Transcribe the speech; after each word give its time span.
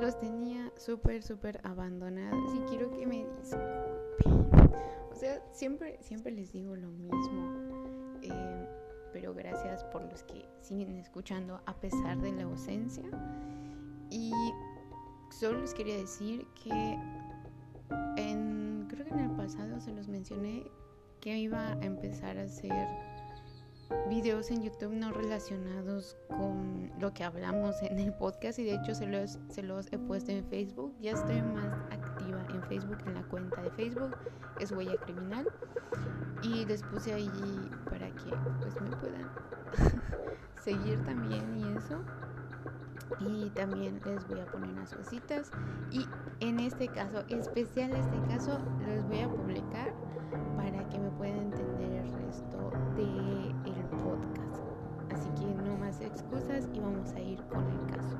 los 0.00 0.18
tenía 0.18 0.72
súper, 0.76 1.22
súper 1.22 1.60
abandonados 1.64 2.54
y 2.54 2.60
quiero 2.68 2.90
que 2.90 3.06
me 3.06 3.26
disculpen. 3.40 4.50
O 5.10 5.14
sea, 5.14 5.42
siempre, 5.52 5.98
siempre 6.00 6.32
les 6.32 6.52
digo 6.52 6.76
lo 6.76 6.90
mismo. 6.90 8.18
Eh, 8.22 8.68
pero 9.12 9.34
gracias 9.34 9.84
por 9.84 10.02
los 10.02 10.22
que 10.24 10.48
siguen 10.60 10.96
escuchando 10.96 11.60
a 11.66 11.74
pesar 11.74 12.20
de 12.20 12.32
la 12.32 12.44
ausencia. 12.44 13.04
Y 14.10 14.32
solo 15.30 15.60
les 15.60 15.74
quería 15.74 15.96
decir 15.96 16.46
que 16.62 16.98
en, 18.16 18.86
creo 18.88 19.04
que 19.04 19.12
en 19.12 19.20
el 19.20 19.30
pasado 19.32 19.80
se 19.80 19.92
los 19.92 20.08
mencioné 20.08 20.70
que 21.20 21.36
iba 21.36 21.72
a 21.72 21.84
empezar 21.84 22.38
a 22.38 22.42
hacer 22.42 22.86
videos 24.08 24.50
en 24.50 24.62
YouTube 24.62 24.92
no 24.92 25.12
relacionados 25.12 26.16
con 26.28 26.90
lo 26.98 27.12
que 27.12 27.24
hablamos 27.24 27.82
en 27.82 27.98
el 27.98 28.12
podcast 28.12 28.58
y 28.58 28.64
de 28.64 28.74
hecho 28.74 28.94
se 28.94 29.06
los, 29.06 29.38
se 29.48 29.62
los 29.62 29.92
he 29.92 29.98
puesto 29.98 30.32
en 30.32 30.44
Facebook. 30.46 30.94
Ya 31.00 31.12
estoy 31.12 31.42
más 31.42 31.72
activa 31.90 32.44
en 32.50 32.62
Facebook, 32.64 32.98
en 33.06 33.14
la 33.14 33.22
cuenta 33.24 33.62
de 33.62 33.70
Facebook, 33.70 34.16
es 34.60 34.72
Huella 34.72 34.96
Criminal. 34.96 35.46
Y 36.42 36.64
les 36.66 36.82
puse 36.82 37.12
ahí 37.12 37.30
para 37.84 38.08
que 38.10 38.30
pues 38.60 38.80
me 38.80 38.96
puedan 38.96 39.28
seguir 40.62 41.02
también 41.04 41.56
y 41.56 41.76
eso. 41.76 42.00
Y 43.20 43.50
también 43.50 44.00
les 44.04 44.26
voy 44.28 44.40
a 44.40 44.46
poner 44.46 44.70
unas 44.70 44.94
cositas. 44.94 45.50
Y 45.90 46.06
en 46.40 46.60
este 46.60 46.88
caso, 46.88 47.24
especial 47.28 47.92
este 47.92 48.20
caso, 48.28 48.58
les 48.86 49.04
voy 49.06 49.20
a 49.20 49.28
publicar 49.28 49.92
para 50.56 50.88
que 50.88 50.98
me 50.98 51.10
puedan 51.10 51.38
entender 51.38 52.04
el 52.04 52.12
resto 52.12 52.70
que 52.94 53.37
no 55.68 55.76
más 55.76 56.00
excusas 56.00 56.66
y 56.72 56.80
vamos 56.80 57.12
a 57.12 57.20
ir 57.20 57.38
con 57.48 57.68
el 57.68 57.86
caso. 57.92 58.16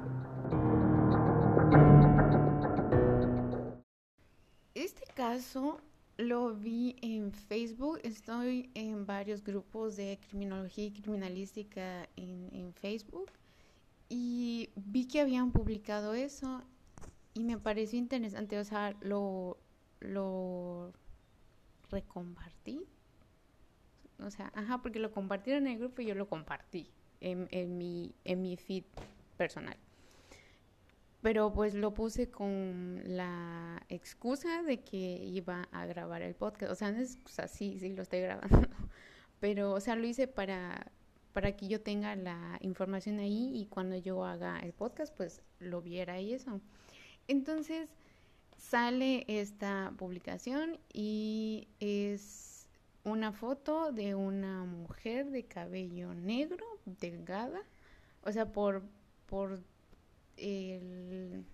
Este 4.75 5.05
caso 5.14 5.81
lo 6.19 6.55
vi 6.55 6.97
en 7.00 7.33
Facebook, 7.33 8.00
estoy 8.03 8.70
en 8.75 9.06
varios 9.06 9.42
grupos 9.42 9.97
de 9.97 10.19
criminología 10.28 10.84
y 10.84 10.92
criminalística 10.92 12.09
en, 12.17 12.75
Facebook 12.75 13.31
y 14.09 14.70
vi 14.77 15.09
que 15.09 15.20
habían 15.20 15.50
publicado 15.53 16.12
eso 16.15 16.62
y 17.33 17.44
me 17.44 17.59
pareció 17.59 17.98
interesante, 17.98 18.59
o 18.59 18.65
sea, 18.65 18.94
lo 19.00 20.92
recompartí. 21.91 22.84
O 24.20 24.31
sea, 24.31 24.53
ajá, 24.55 24.83
porque 24.83 24.98
lo 24.98 25.12
compartieron 25.12 25.67
en 25.67 25.75
el 25.75 25.78
grupo 25.78 26.03
y 26.03 26.06
yo 26.06 26.15
lo 26.15 26.28
compartí 26.28 26.91
en, 27.20 27.48
en, 27.50 27.78
mi, 27.78 28.14
en 28.24 28.42
mi 28.42 28.56
feed 28.56 28.84
personal. 29.36 29.77
Pero 31.20 31.52
pues 31.52 31.75
lo 31.75 31.94
puse 31.94 32.30
con 32.30 33.02
la 33.05 33.83
excusa 33.88 34.62
de 34.62 34.80
que 34.80 34.97
iba 35.25 35.69
a 35.72 35.86
grabar 35.86 36.22
el 36.22 36.34
podcast. 36.34 36.72
O 36.72 36.75
sea, 36.75 36.92
no 36.92 37.00
es 37.00 37.14
excusa, 37.14 37.48
sí, 37.48 37.78
sí 37.78 37.91
lo 37.91 38.02
estoy 38.02 38.20
grabando. 38.20 38.69
Pero, 39.41 39.72
o 39.72 39.80
sea, 39.80 39.97
lo 39.97 40.06
hice 40.06 40.28
para, 40.28 40.92
para 41.33 41.56
que 41.56 41.66
yo 41.69 41.80
tenga 41.80 42.14
la 42.16 42.58
información 42.60 43.19
ahí 43.19 43.50
y 43.55 43.66
cuando 43.66 43.97
yo 43.97 44.25
haga 44.25 44.60
el 44.60 44.72
podcast, 44.72 45.14
pues 45.16 45.42
lo 45.58 45.82
viera 45.82 46.20
y 46.20 46.34
eso. 46.34 46.60
Entonces, 47.27 47.91
sale 48.56 49.25
esta 49.28 49.92
publicación 49.97 50.78
y 50.92 51.69
es 51.80 52.69
una 53.05 53.32
foto 53.32 53.92
de 53.92 54.14
una 54.14 54.64
mujer 54.64 55.30
de 55.30 55.44
cabello 55.44 56.14
negro, 56.14 56.64
delgada, 57.00 57.61
o 58.22 58.33
sea, 58.33 58.53
por, 58.53 58.83
por 59.27 59.61
el, 60.36 61.44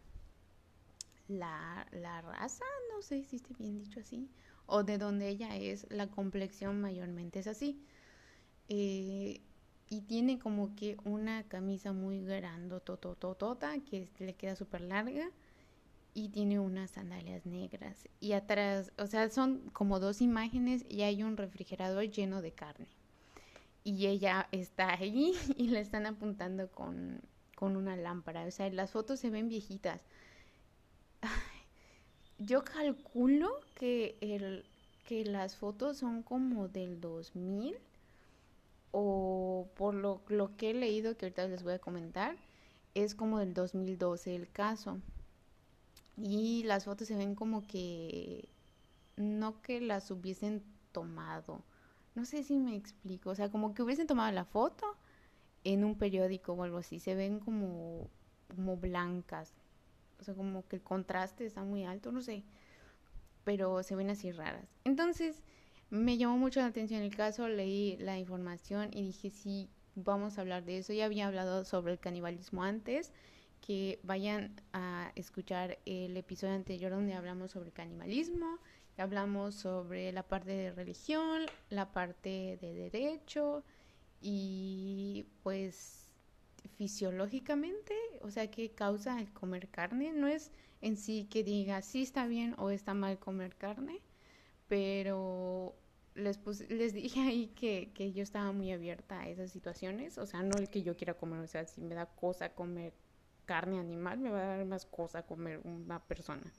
la, 1.29 1.87
la 1.93 2.21
raza, 2.21 2.65
no 2.95 3.03
sé 3.03 3.25
si 3.25 3.37
esté 3.37 3.55
bien 3.55 3.79
dicho 3.79 4.01
así, 4.01 4.29
o 4.67 4.83
de 4.83 4.99
donde 4.99 5.29
ella 5.29 5.57
es, 5.57 5.87
la 5.91 6.09
complexión 6.09 6.81
mayormente 6.81 7.41
es 7.41 7.47
así. 7.47 7.81
Eh, 8.69 9.43
y 9.91 10.01
tiene 10.03 10.39
como 10.39 10.75
que 10.75 10.97
una 11.05 11.45
camisa 11.45 11.93
muy 11.93 12.25
grande, 12.25 12.81
totototota, 12.81 13.79
que 13.81 14.09
le 14.19 14.35
queda 14.35 14.57
súper 14.57 14.81
larga 14.81 15.31
y 16.15 16.31
tiene 16.31 16.59
unas 16.59 16.93
sandalias 16.93 17.45
negras. 17.45 18.09
Y 18.21 18.33
atrás, 18.33 18.93
o 18.99 19.07
sea, 19.07 19.29
son 19.31 19.71
como 19.73 20.01
dos 20.01 20.23
imágenes 20.23 20.85
y 20.89 21.03
hay 21.03 21.23
un 21.23 21.37
refrigerador 21.37 22.05
lleno 22.05 22.41
de 22.41 22.53
carne. 22.53 22.87
Y 23.85 24.07
ella 24.07 24.49
está 24.51 24.93
allí 24.93 25.35
y 25.57 25.69
le 25.69 25.81
están 25.81 26.07
apuntando 26.07 26.71
con, 26.71 27.21
con 27.55 27.77
una 27.77 27.97
lámpara. 27.97 28.45
O 28.47 28.51
sea, 28.51 28.71
las 28.71 28.91
fotos 28.91 29.21
se 29.21 29.31
ven 29.31 29.49
viejitas. 29.49 30.03
Yo 32.39 32.65
calculo 32.65 33.61
que, 33.75 34.17
el, 34.21 34.65
que 35.07 35.25
las 35.25 35.57
fotos 35.57 35.99
son 35.99 36.23
como 36.23 36.69
del 36.69 37.01
2000 37.01 37.77
o 38.97 39.69
por 39.77 39.95
lo, 39.95 40.23
lo 40.29 40.57
que 40.57 40.71
he 40.71 40.75
leído 40.75 41.17
que 41.17 41.27
ahorita 41.27 41.49
les 41.49 41.65
voy 41.65 41.75
a 41.75 41.79
comentar, 41.81 42.37
es 42.95 43.15
como 43.15 43.41
del 43.41 43.53
2012 43.53 44.37
el 44.37 44.51
caso. 44.51 45.01
Y 46.17 46.63
las 46.65 46.85
fotos 46.85 47.09
se 47.09 47.17
ven 47.17 47.35
como 47.35 47.67
que 47.67 48.49
no 49.17 49.61
que 49.63 49.81
las 49.81 50.11
hubiesen 50.11 50.63
tomado. 50.93 51.63
No 52.15 52.25
sé 52.25 52.43
si 52.43 52.59
me 52.59 52.77
explico. 52.77 53.31
O 53.31 53.35
sea, 53.35 53.51
como 53.51 53.75
que 53.75 53.83
hubiesen 53.83 54.07
tomado 54.07 54.31
la 54.33 54.45
foto 54.45 54.97
en 55.65 55.85
un 55.85 55.97
periódico 55.97 56.53
o 56.53 56.63
algo 56.63 56.79
así. 56.79 57.01
Se 57.01 57.15
ven 57.15 57.41
como, 57.41 58.09
como 58.55 58.77
blancas. 58.77 59.55
O 60.21 60.25
sea, 60.25 60.35
como 60.35 60.67
que 60.69 60.77
el 60.77 60.83
contraste 60.83 61.45
está 61.45 61.65
muy 61.65 61.85
alto, 61.85 62.13
no 62.13 62.23
sé. 62.23 62.45
Pero 63.45 63.83
se 63.83 63.97
ven 63.97 64.11
así 64.11 64.33
raras. 64.33 64.69
Entonces, 64.85 65.43
me 65.91 66.17
llamó 66.17 66.39
mucho 66.39 66.61
la 66.61 66.67
atención 66.67 67.03
el 67.03 67.15
caso. 67.15 67.49
Leí 67.49 67.97
la 67.99 68.19
información 68.19 68.91
y 68.93 69.03
dije, 69.03 69.31
sí, 69.31 69.69
vamos 69.95 70.39
a 70.39 70.43
hablar 70.43 70.65
de 70.65 70.79
eso. 70.79 70.93
Ya 70.93 71.07
había 71.07 71.27
hablado 71.27 71.65
sobre 71.65 71.93
el 71.93 71.99
canibalismo 71.99 72.63
antes 72.63 73.13
que 73.61 73.99
vayan 74.03 74.61
a 74.75 75.11
escuchar 75.15 75.79
el 75.87 76.17
episodio 76.19 76.53
anterior 76.53 76.93
donde 76.93 77.15
hablamos 77.15 77.53
sobre 77.53 77.73
canibalismo, 77.73 78.59
hablamos 79.03 79.55
sobre 79.55 80.13
la 80.13 80.23
parte 80.23 80.51
de 80.53 80.73
religión, 80.73 81.43
la 81.71 81.93
parte 81.93 82.59
de 82.61 82.75
derecho 82.75 83.65
y 84.21 85.27
pues 85.43 86.11
fisiológicamente, 86.77 87.95
o 88.23 88.31
sea, 88.31 88.51
qué 88.51 88.71
causa 88.71 89.21
el 89.21 89.33
comer 89.33 89.69
carne, 89.69 90.13
no 90.13 90.27
es 90.27 90.51
en 90.81 90.97
sí 90.97 91.27
que 91.31 91.45
diga 91.45 91.83
si 91.83 92.03
está 92.03 92.27
bien 92.27 92.55
o 92.59 92.71
está 92.71 92.95
mal 92.95 93.19
comer 93.19 93.57
carne, 93.57 94.01
pero 94.69 95.75
les, 96.15 96.41
les 96.69 96.93
dije 96.95 97.21
ahí 97.21 97.49
que, 97.49 97.91
que 97.95 98.13
yo 98.13 98.23
estaba 98.23 98.53
muy 98.53 98.73
abierta 98.73 99.21
a 99.21 99.29
esas 99.29 99.51
situaciones, 99.51 100.19
o 100.19 100.27
sea, 100.27 100.43
no 100.43 100.57
el 100.59 100.69
que 100.71 100.83
yo 100.83 100.97
quiera 100.97 101.15
comer, 101.15 101.41
o 101.41 101.47
sea, 101.47 101.67
si 101.67 101.81
me 101.81 101.95
da 101.95 102.07
cosa 102.07 102.55
comer 102.55 102.95
carne 103.45 103.79
animal, 103.79 104.19
me 104.19 104.31
va 104.31 104.43
a 104.43 104.57
dar 104.57 104.65
más 104.65 104.87
cosa 104.87 105.25
comer 105.25 105.61
una 105.65 106.01
persona. 106.01 106.53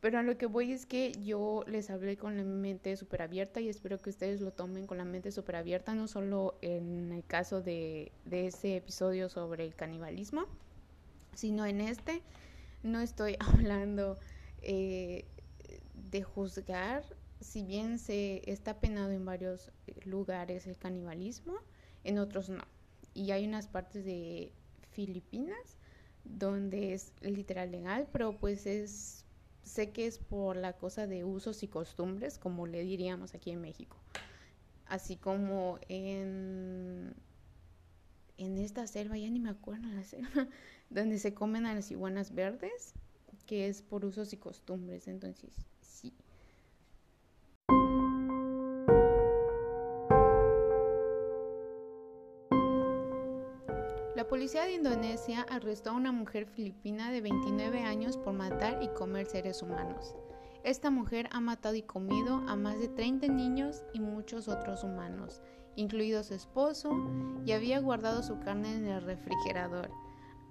Pero 0.00 0.18
a 0.18 0.22
lo 0.22 0.38
que 0.38 0.46
voy 0.46 0.72
es 0.72 0.86
que 0.86 1.12
yo 1.24 1.64
les 1.66 1.90
hablé 1.90 2.16
con 2.16 2.36
la 2.36 2.44
mente 2.44 2.96
súper 2.96 3.22
abierta 3.22 3.60
y 3.60 3.68
espero 3.68 3.98
que 3.98 4.10
ustedes 4.10 4.40
lo 4.40 4.52
tomen 4.52 4.86
con 4.86 4.98
la 4.98 5.04
mente 5.04 5.32
súper 5.32 5.56
abierta, 5.56 5.94
no 5.94 6.06
solo 6.06 6.56
en 6.62 7.12
el 7.12 7.24
caso 7.24 7.62
de, 7.62 8.12
de 8.24 8.46
ese 8.46 8.76
episodio 8.76 9.28
sobre 9.28 9.64
el 9.64 9.74
canibalismo, 9.74 10.46
sino 11.34 11.66
en 11.66 11.80
este. 11.80 12.22
No 12.82 13.00
estoy 13.00 13.36
hablando 13.40 14.18
eh, 14.62 15.24
de 16.10 16.22
juzgar, 16.22 17.04
si 17.40 17.62
bien 17.62 17.98
se 17.98 18.48
está 18.50 18.80
penado 18.80 19.10
en 19.10 19.24
varios 19.24 19.70
lugares 20.04 20.66
el 20.66 20.76
canibalismo, 20.76 21.58
en 22.04 22.18
otros 22.18 22.48
no. 22.48 22.62
Y 23.14 23.30
hay 23.30 23.46
unas 23.46 23.66
partes 23.66 24.04
de 24.04 24.52
Filipinas 24.90 25.76
donde 26.24 26.94
es 26.94 27.12
literal 27.20 27.70
legal, 27.70 28.08
pero 28.12 28.36
pues 28.36 28.66
es, 28.66 29.24
sé 29.68 29.90
que 29.90 30.06
es 30.06 30.18
por 30.18 30.56
la 30.56 30.72
cosa 30.72 31.06
de 31.06 31.24
usos 31.24 31.62
y 31.62 31.68
costumbres, 31.68 32.38
como 32.38 32.66
le 32.66 32.82
diríamos 32.82 33.34
aquí 33.34 33.50
en 33.50 33.60
México. 33.60 33.96
Así 34.86 35.16
como 35.16 35.78
en, 35.88 37.14
en 38.38 38.58
esta 38.58 38.86
selva, 38.86 39.18
ya 39.18 39.30
ni 39.30 39.38
me 39.38 39.50
acuerdo 39.50 39.88
la 39.88 40.04
selva, 40.04 40.48
donde 40.90 41.18
se 41.18 41.34
comen 41.34 41.66
a 41.66 41.74
las 41.74 41.90
iguanas 41.90 42.34
verdes, 42.34 42.94
que 43.46 43.68
es 43.68 43.82
por 43.82 44.04
usos 44.04 44.32
y 44.32 44.36
costumbres, 44.36 45.06
entonces 45.08 45.54
La 54.18 54.26
policía 54.26 54.64
de 54.64 54.72
Indonesia 54.72 55.46
arrestó 55.48 55.90
a 55.90 55.92
una 55.92 56.10
mujer 56.10 56.46
filipina 56.46 57.12
de 57.12 57.20
29 57.20 57.84
años 57.84 58.16
por 58.16 58.32
matar 58.32 58.82
y 58.82 58.88
comer 58.88 59.26
seres 59.26 59.62
humanos. 59.62 60.16
Esta 60.64 60.90
mujer 60.90 61.28
ha 61.30 61.38
matado 61.38 61.76
y 61.76 61.82
comido 61.82 62.42
a 62.48 62.56
más 62.56 62.80
de 62.80 62.88
30 62.88 63.28
niños 63.28 63.84
y 63.92 64.00
muchos 64.00 64.48
otros 64.48 64.82
humanos, 64.82 65.40
incluido 65.76 66.24
su 66.24 66.34
esposo, 66.34 66.90
y 67.46 67.52
había 67.52 67.78
guardado 67.78 68.24
su 68.24 68.40
carne 68.40 68.74
en 68.74 68.86
el 68.86 69.02
refrigerador. 69.02 69.88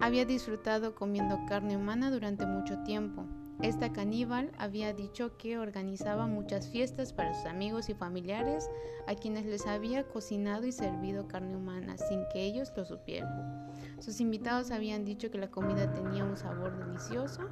había 0.00 0.24
disfrutado 0.24 0.94
comiendo 0.94 1.38
carne 1.46 1.76
humana 1.76 2.10
durante 2.10 2.46
mucho 2.46 2.82
tiempo. 2.84 3.26
Esta 3.62 3.92
caníbal 3.92 4.52
había 4.56 4.92
dicho 4.92 5.36
que 5.36 5.58
organizaba 5.58 6.28
muchas 6.28 6.68
fiestas 6.68 7.12
para 7.12 7.34
sus 7.34 7.46
amigos 7.46 7.88
y 7.88 7.94
familiares 7.94 8.70
a 9.08 9.16
quienes 9.16 9.46
les 9.46 9.66
había 9.66 10.04
cocinado 10.04 10.64
y 10.64 10.70
servido 10.70 11.26
carne 11.26 11.56
humana 11.56 11.98
sin 11.98 12.22
que 12.32 12.44
ellos 12.44 12.72
lo 12.76 12.84
supieran. 12.84 13.66
Sus 13.98 14.20
invitados 14.20 14.70
habían 14.70 15.04
dicho 15.04 15.32
que 15.32 15.38
la 15.38 15.50
comida 15.50 15.92
tenía 15.92 16.22
un 16.22 16.36
sabor 16.36 16.72
delicioso. 16.86 17.48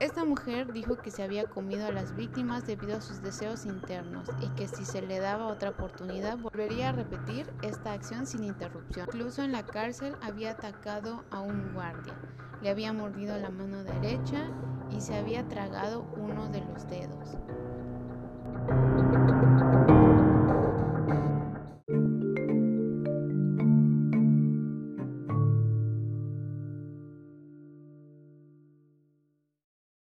Esta 0.00 0.24
mujer 0.24 0.72
dijo 0.72 0.96
que 0.96 1.12
se 1.12 1.22
había 1.22 1.44
comido 1.44 1.86
a 1.86 1.92
las 1.92 2.16
víctimas 2.16 2.66
debido 2.66 2.96
a 2.96 3.00
sus 3.00 3.22
deseos 3.22 3.64
internos 3.64 4.28
y 4.42 4.48
que 4.56 4.66
si 4.66 4.84
se 4.84 5.02
le 5.02 5.20
daba 5.20 5.46
otra 5.46 5.70
oportunidad 5.70 6.36
volvería 6.36 6.88
a 6.88 6.92
repetir 6.92 7.46
esta 7.62 7.92
acción 7.92 8.26
sin 8.26 8.42
interrupción. 8.42 9.06
Incluso 9.06 9.42
en 9.42 9.52
la 9.52 9.64
cárcel 9.64 10.16
había 10.20 10.50
atacado 10.50 11.24
a 11.30 11.40
un 11.40 11.72
guardia, 11.74 12.14
le 12.60 12.70
había 12.70 12.92
mordido 12.92 13.38
la 13.38 13.50
mano 13.50 13.84
derecha 13.84 14.50
y 14.90 15.00
se 15.00 15.16
había 15.16 15.46
tragado 15.48 16.06
uno 16.16 16.48
de 16.48 16.60
los 16.60 16.88
dedos. 16.88 17.36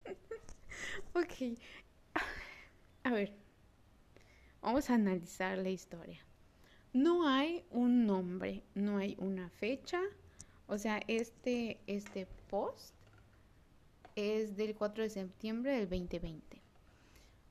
ok. 1.15 1.59
A 3.05 3.11
ver. 3.11 3.45
Vamos 4.63 4.89
a 4.89 4.95
analizar 4.95 5.59
la 5.59 5.69
historia. 5.69 6.25
No 6.95 7.29
hay 7.29 7.67
un 7.71 8.07
nombre, 8.07 8.63
no 8.75 8.97
hay 8.97 9.15
una 9.19 9.51
fecha. 9.51 10.01
O 10.69 10.79
sea, 10.79 11.03
este, 11.07 11.81
este 11.87 12.27
post 12.49 12.95
es 14.17 14.57
del 14.57 14.75
4 14.75 15.05
de 15.05 15.11
septiembre 15.11 15.73
del 15.73 15.89
2020. 15.89 16.63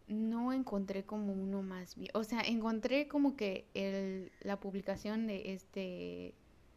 No 0.08 0.54
encontré 0.54 1.04
como 1.06 1.34
uno 1.34 1.62
más 1.62 1.96
bien. 1.96 2.12
O 2.14 2.24
sea, 2.24 2.42
encontré 2.42 3.08
como 3.08 3.36
que 3.36 3.68
el, 3.74 4.32
la 4.42 4.60
publicación 4.60 5.28
de 5.28 5.54
este, 5.54 6.36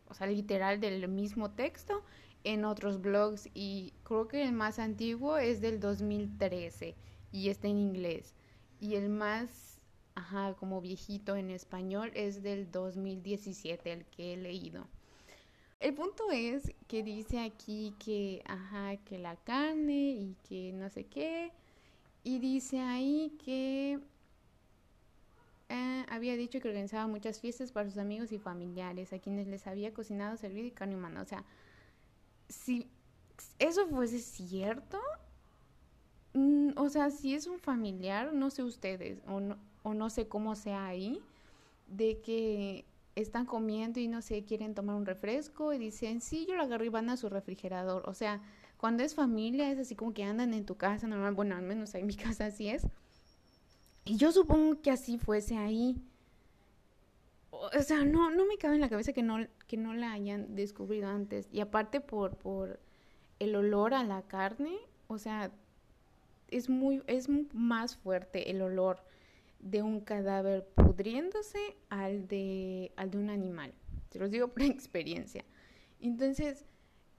o 0.09 0.15
sea, 0.15 0.27
literal 0.27 0.81
del 0.81 1.07
mismo 1.09 1.51
texto 1.51 2.03
en 2.45 2.65
otros 2.65 3.01
blogs 3.01 3.49
y 3.55 3.93
creo 4.05 4.29
que 4.29 4.43
el 4.43 4.53
más 4.53 4.79
antiguo 4.79 5.37
es 5.37 5.61
del 5.61 5.81
2013 5.81 6.95
y 7.33 7.49
está 7.49 7.69
en 7.69 7.79
inglés. 7.79 8.35
Y 8.81 8.95
el 8.95 9.09
más, 9.09 9.81
ajá, 10.15 10.55
como 10.55 10.81
viejito 10.81 11.37
en 11.37 11.51
español 11.51 12.13
es 12.15 12.43
del 12.43 12.71
2017, 12.71 13.93
el 13.93 14.05
que 14.07 14.35
he 14.35 14.37
leído. 14.37 14.87
El 15.81 15.95
punto 15.95 16.31
es 16.33 16.73
que 16.89 17.03
dice 17.03 17.41
aquí 17.41 17.95
que, 17.99 18.43
ajá, 18.47 18.97
que 19.05 19.19
la 19.19 19.37
carne 19.37 20.11
y 20.11 20.37
que 20.49 20.73
no 20.73 20.89
sé 20.89 21.05
qué. 21.07 21.53
Y 22.25 22.39
dice 22.39 22.81
ahí 22.81 23.37
que 23.45 24.01
eh, 25.69 26.07
había 26.09 26.37
dicho 26.37 26.61
que 26.61 26.69
organizaba 26.69 27.07
muchas 27.07 27.41
fiestas 27.41 27.73
para 27.73 27.89
sus 27.89 27.99
amigos 27.99 28.33
y 28.33 28.39
familiares, 28.39 29.13
a 29.13 29.19
quienes 29.19 29.47
les 29.49 29.67
había 29.67 29.93
cocinado, 29.93 30.37
servido 30.37 30.67
y 30.67 30.71
carne 30.71 30.97
humana. 30.97 31.21
O 31.23 31.27
sea, 31.27 31.45
si 32.49 32.89
eso 33.59 33.87
fuese 33.89 34.19
cierto, 34.19 34.99
mm, 36.35 36.71
o 36.77 36.89
sea, 36.89 37.11
si 37.11 37.35
es 37.35 37.47
un 37.47 37.59
familiar, 37.59 38.33
no 38.33 38.51
sé 38.51 38.63
ustedes, 38.63 39.21
o 39.27 39.41
no, 39.41 39.59
o 39.83 39.95
no 39.95 40.11
sé 40.11 40.29
cómo 40.29 40.55
sea 40.57 40.87
ahí, 40.87 41.21
de 41.89 42.21
que 42.21 42.85
están 43.17 43.47
comiendo 43.47 43.99
y 43.99 44.09
no 44.09 44.23
sé, 44.23 44.45
quieren 44.45 44.75
tomar 44.75 44.95
un 44.95 45.07
refresco 45.07 45.73
y 45.73 45.79
dicen, 45.79 46.21
sí, 46.21 46.47
yo 46.47 46.55
lo 46.55 46.63
agarré 46.63 46.87
y 46.87 46.91
van 46.91 47.09
a 47.09 47.17
su 47.17 47.29
refrigerador. 47.29 48.09
O 48.09 48.15
sea, 48.15 48.43
cuando 48.77 49.03
es 49.03 49.15
familia 49.15 49.71
es 49.71 49.79
así 49.79 49.97
como 49.97 50.13
que 50.13 50.23
andan 50.23 50.53
en 50.55 50.67
tu 50.67 50.77
casa 50.77 51.07
normal, 51.09 51.35
bueno, 51.35 51.57
al 51.57 51.63
menos 51.63 51.95
en 51.95 52.07
mi 52.07 52.15
casa 52.17 52.47
así 52.47 52.69
es. 52.69 52.87
Y 54.05 54.19
yo 54.19 54.31
supongo 54.31 54.81
que 54.83 54.91
así 54.91 55.19
fuese 55.19 55.57
ahí. 55.57 56.01
O 57.51 57.83
sea, 57.83 58.05
no, 58.05 58.31
no 58.31 58.45
me 58.45 58.59
cabe 58.59 58.75
en 58.75 58.83
la 58.83 58.91
cabeza 58.91 59.15
que 59.15 59.23
no, 59.23 59.39
que 59.67 59.79
no 59.79 59.95
la 59.95 60.13
hayan 60.13 60.55
descubrido 60.55 61.09
antes. 61.09 61.49
Y 61.51 61.61
aparte 61.61 62.01
por, 62.01 62.37
por 62.37 62.79
el 63.39 63.57
olor 63.57 63.95
a 63.95 64.05
la 64.05 64.23
carne, 64.23 64.77
o 65.09 65.19
sea, 65.19 65.51
es 66.49 66.69
muy, 66.69 67.03
es 67.07 67.29
más 67.55 67.97
fuerte 67.97 68.51
el 68.51 68.61
olor 68.61 69.06
de 69.59 69.83
un 69.83 70.01
cadáver 70.01 70.67
pudriéndose 70.75 71.77
al 71.89 72.29
de, 72.29 72.93
al 72.97 73.11
de 73.11 73.19
un 73.19 73.31
animal. 73.31 73.75
Te 74.09 74.19
los 74.19 74.31
digo 74.31 74.49
por 74.49 74.63
experiencia. 74.63 75.45
Entonces, 76.01 76.65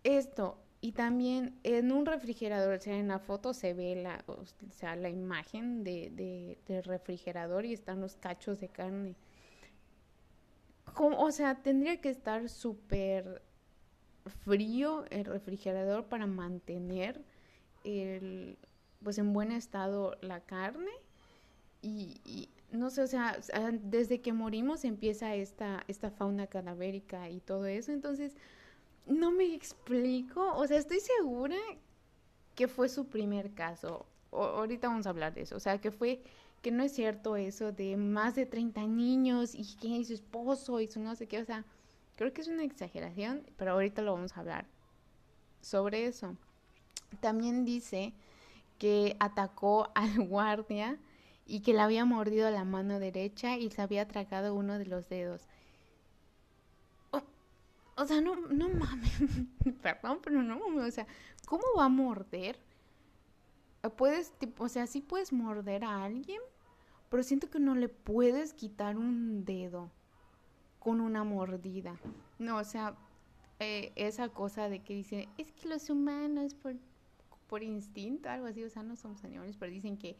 esto, 0.03 0.57
y 0.79 0.91
también 0.91 1.59
en 1.63 1.91
un 1.91 2.05
refrigerador, 2.05 2.75
o 2.75 2.79
sea, 2.79 2.97
en 2.97 3.07
la 3.07 3.19
foto 3.19 3.53
se 3.53 3.73
ve 3.73 3.95
la, 3.95 4.23
o 4.27 4.45
sea, 4.71 4.95
la 4.95 5.09
imagen 5.09 5.83
de, 5.83 6.09
de, 6.11 6.57
del 6.67 6.83
refrigerador 6.83 7.65
y 7.65 7.73
están 7.73 7.99
los 7.99 8.15
cachos 8.15 8.59
de 8.59 8.69
carne. 8.69 9.15
o 10.95 11.31
sea, 11.31 11.61
tendría 11.61 11.99
que 11.99 12.09
estar 12.09 12.47
súper 12.49 13.41
frío 14.29 15.05
el 15.09 15.25
refrigerador 15.25 16.05
para 16.05 16.27
mantener 16.27 17.23
el, 17.83 18.57
pues 19.03 19.17
en 19.17 19.33
buen 19.33 19.51
estado 19.51 20.17
la 20.21 20.41
carne 20.41 20.91
y, 21.87 22.49
no 22.71 22.89
sé, 22.89 23.01
o 23.01 23.07
sea, 23.07 23.37
desde 23.81 24.21
que 24.21 24.33
morimos 24.33 24.83
empieza 24.85 25.35
esta, 25.35 25.83
esta 25.87 26.11
fauna 26.11 26.47
cadavérica 26.47 27.29
y 27.29 27.39
todo 27.39 27.65
eso, 27.65 27.91
entonces 27.91 28.35
no 29.05 29.31
me 29.31 29.53
explico, 29.53 30.53
o 30.55 30.67
sea, 30.67 30.77
estoy 30.77 30.99
segura 30.99 31.57
que 32.55 32.67
fue 32.67 32.89
su 32.89 33.07
primer 33.07 33.53
caso. 33.53 34.05
ahorita 34.31 34.89
vamos 34.89 35.07
a 35.07 35.11
hablar 35.11 35.33
de 35.33 35.41
eso, 35.41 35.55
o 35.55 35.59
sea, 35.59 35.79
que 35.79 35.91
fue 35.91 36.21
que 36.61 36.71
no 36.71 36.83
es 36.83 36.91
cierto 36.91 37.37
eso 37.37 37.71
de 37.71 37.97
más 37.97 38.35
de 38.35 38.45
30 38.45 38.81
niños 38.87 39.53
y 39.55 39.63
que 39.77 40.03
su 40.03 40.13
esposo 40.13 40.81
y 40.81 40.87
su 40.87 40.99
no 40.99 41.15
sé 41.15 41.27
qué, 41.27 41.39
o 41.39 41.45
sea, 41.45 41.63
creo 42.15 42.33
que 42.33 42.41
es 42.41 42.47
una 42.47 42.63
exageración, 42.63 43.43
pero 43.57 43.71
ahorita 43.71 44.01
lo 44.01 44.13
vamos 44.13 44.35
a 44.35 44.41
hablar 44.41 44.65
sobre 45.61 46.07
eso. 46.07 46.35
También 47.21 47.63
dice 47.63 48.13
que 48.77 49.15
atacó 49.19 49.89
al 49.95 50.27
guardia 50.27 50.99
y 51.47 51.61
que 51.61 51.73
le 51.73 51.79
había 51.79 52.03
mordido 52.05 52.51
la 52.51 52.65
mano 52.65 52.99
derecha 52.99 53.57
y 53.57 53.69
se 53.71 53.81
había 53.81 54.07
tragado 54.07 54.53
uno 54.53 54.77
de 54.77 54.85
los 54.85 55.07
dedos. 55.07 55.47
O, 57.99 58.05
sea, 58.05 58.21
no, 58.21 58.35
no 58.35 58.69
mames, 58.69 59.11
perdón, 59.81 60.19
pero 60.21 60.43
no 60.43 60.59
o 60.59 60.91
sea, 60.91 61.07
¿cómo 61.47 61.63
va 61.75 61.85
a 61.85 61.89
morder? 61.89 62.59
Puedes, 63.95 64.33
o 64.59 64.69
sea, 64.69 64.85
sí 64.85 65.01
puedes 65.01 65.33
morder 65.33 65.83
a 65.83 66.03
alguien, 66.03 66.39
pero 67.09 67.23
siento 67.23 67.49
que 67.49 67.59
no 67.59 67.73
le 67.73 67.89
puedes 67.89 68.53
quitar 68.53 68.97
un 68.97 69.45
dedo 69.45 69.89
con 70.79 71.01
una 71.01 71.23
mordida. 71.23 71.97
No, 72.37 72.57
o 72.57 72.63
sea, 72.63 72.95
eh, 73.59 73.93
esa 73.95 74.29
cosa 74.29 74.69
de 74.69 74.83
que 74.83 74.93
dicen, 74.93 75.27
es 75.39 75.51
que 75.51 75.67
los 75.67 75.89
humanos 75.89 76.53
por, 76.53 76.75
por 77.47 77.63
instinto, 77.63 78.29
algo 78.29 78.45
así, 78.45 78.63
o 78.63 78.69
sea, 78.69 78.83
no 78.83 78.95
somos 78.95 79.23
animales, 79.23 79.55
pero 79.57 79.71
dicen 79.71 79.97
que 79.97 80.17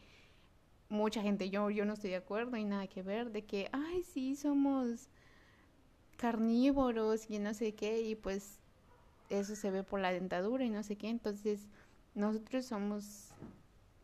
mucha 0.88 1.22
gente, 1.22 1.50
yo, 1.50 1.70
yo 1.70 1.84
no 1.84 1.94
estoy 1.94 2.10
de 2.10 2.16
acuerdo 2.16 2.56
y 2.56 2.64
nada 2.64 2.86
que 2.86 3.02
ver, 3.02 3.30
de 3.30 3.44
que, 3.44 3.68
ay, 3.72 4.02
sí, 4.02 4.36
somos 4.36 5.08
carnívoros 6.16 7.30
y 7.30 7.38
no 7.38 7.54
sé 7.54 7.74
qué, 7.74 8.00
y 8.00 8.14
pues 8.14 8.58
eso 9.30 9.54
se 9.54 9.70
ve 9.70 9.82
por 9.82 10.00
la 10.00 10.12
dentadura 10.12 10.64
y 10.64 10.70
no 10.70 10.82
sé 10.82 10.96
qué, 10.96 11.08
entonces 11.08 11.60
nosotros 12.14 12.64
somos, 12.64 13.28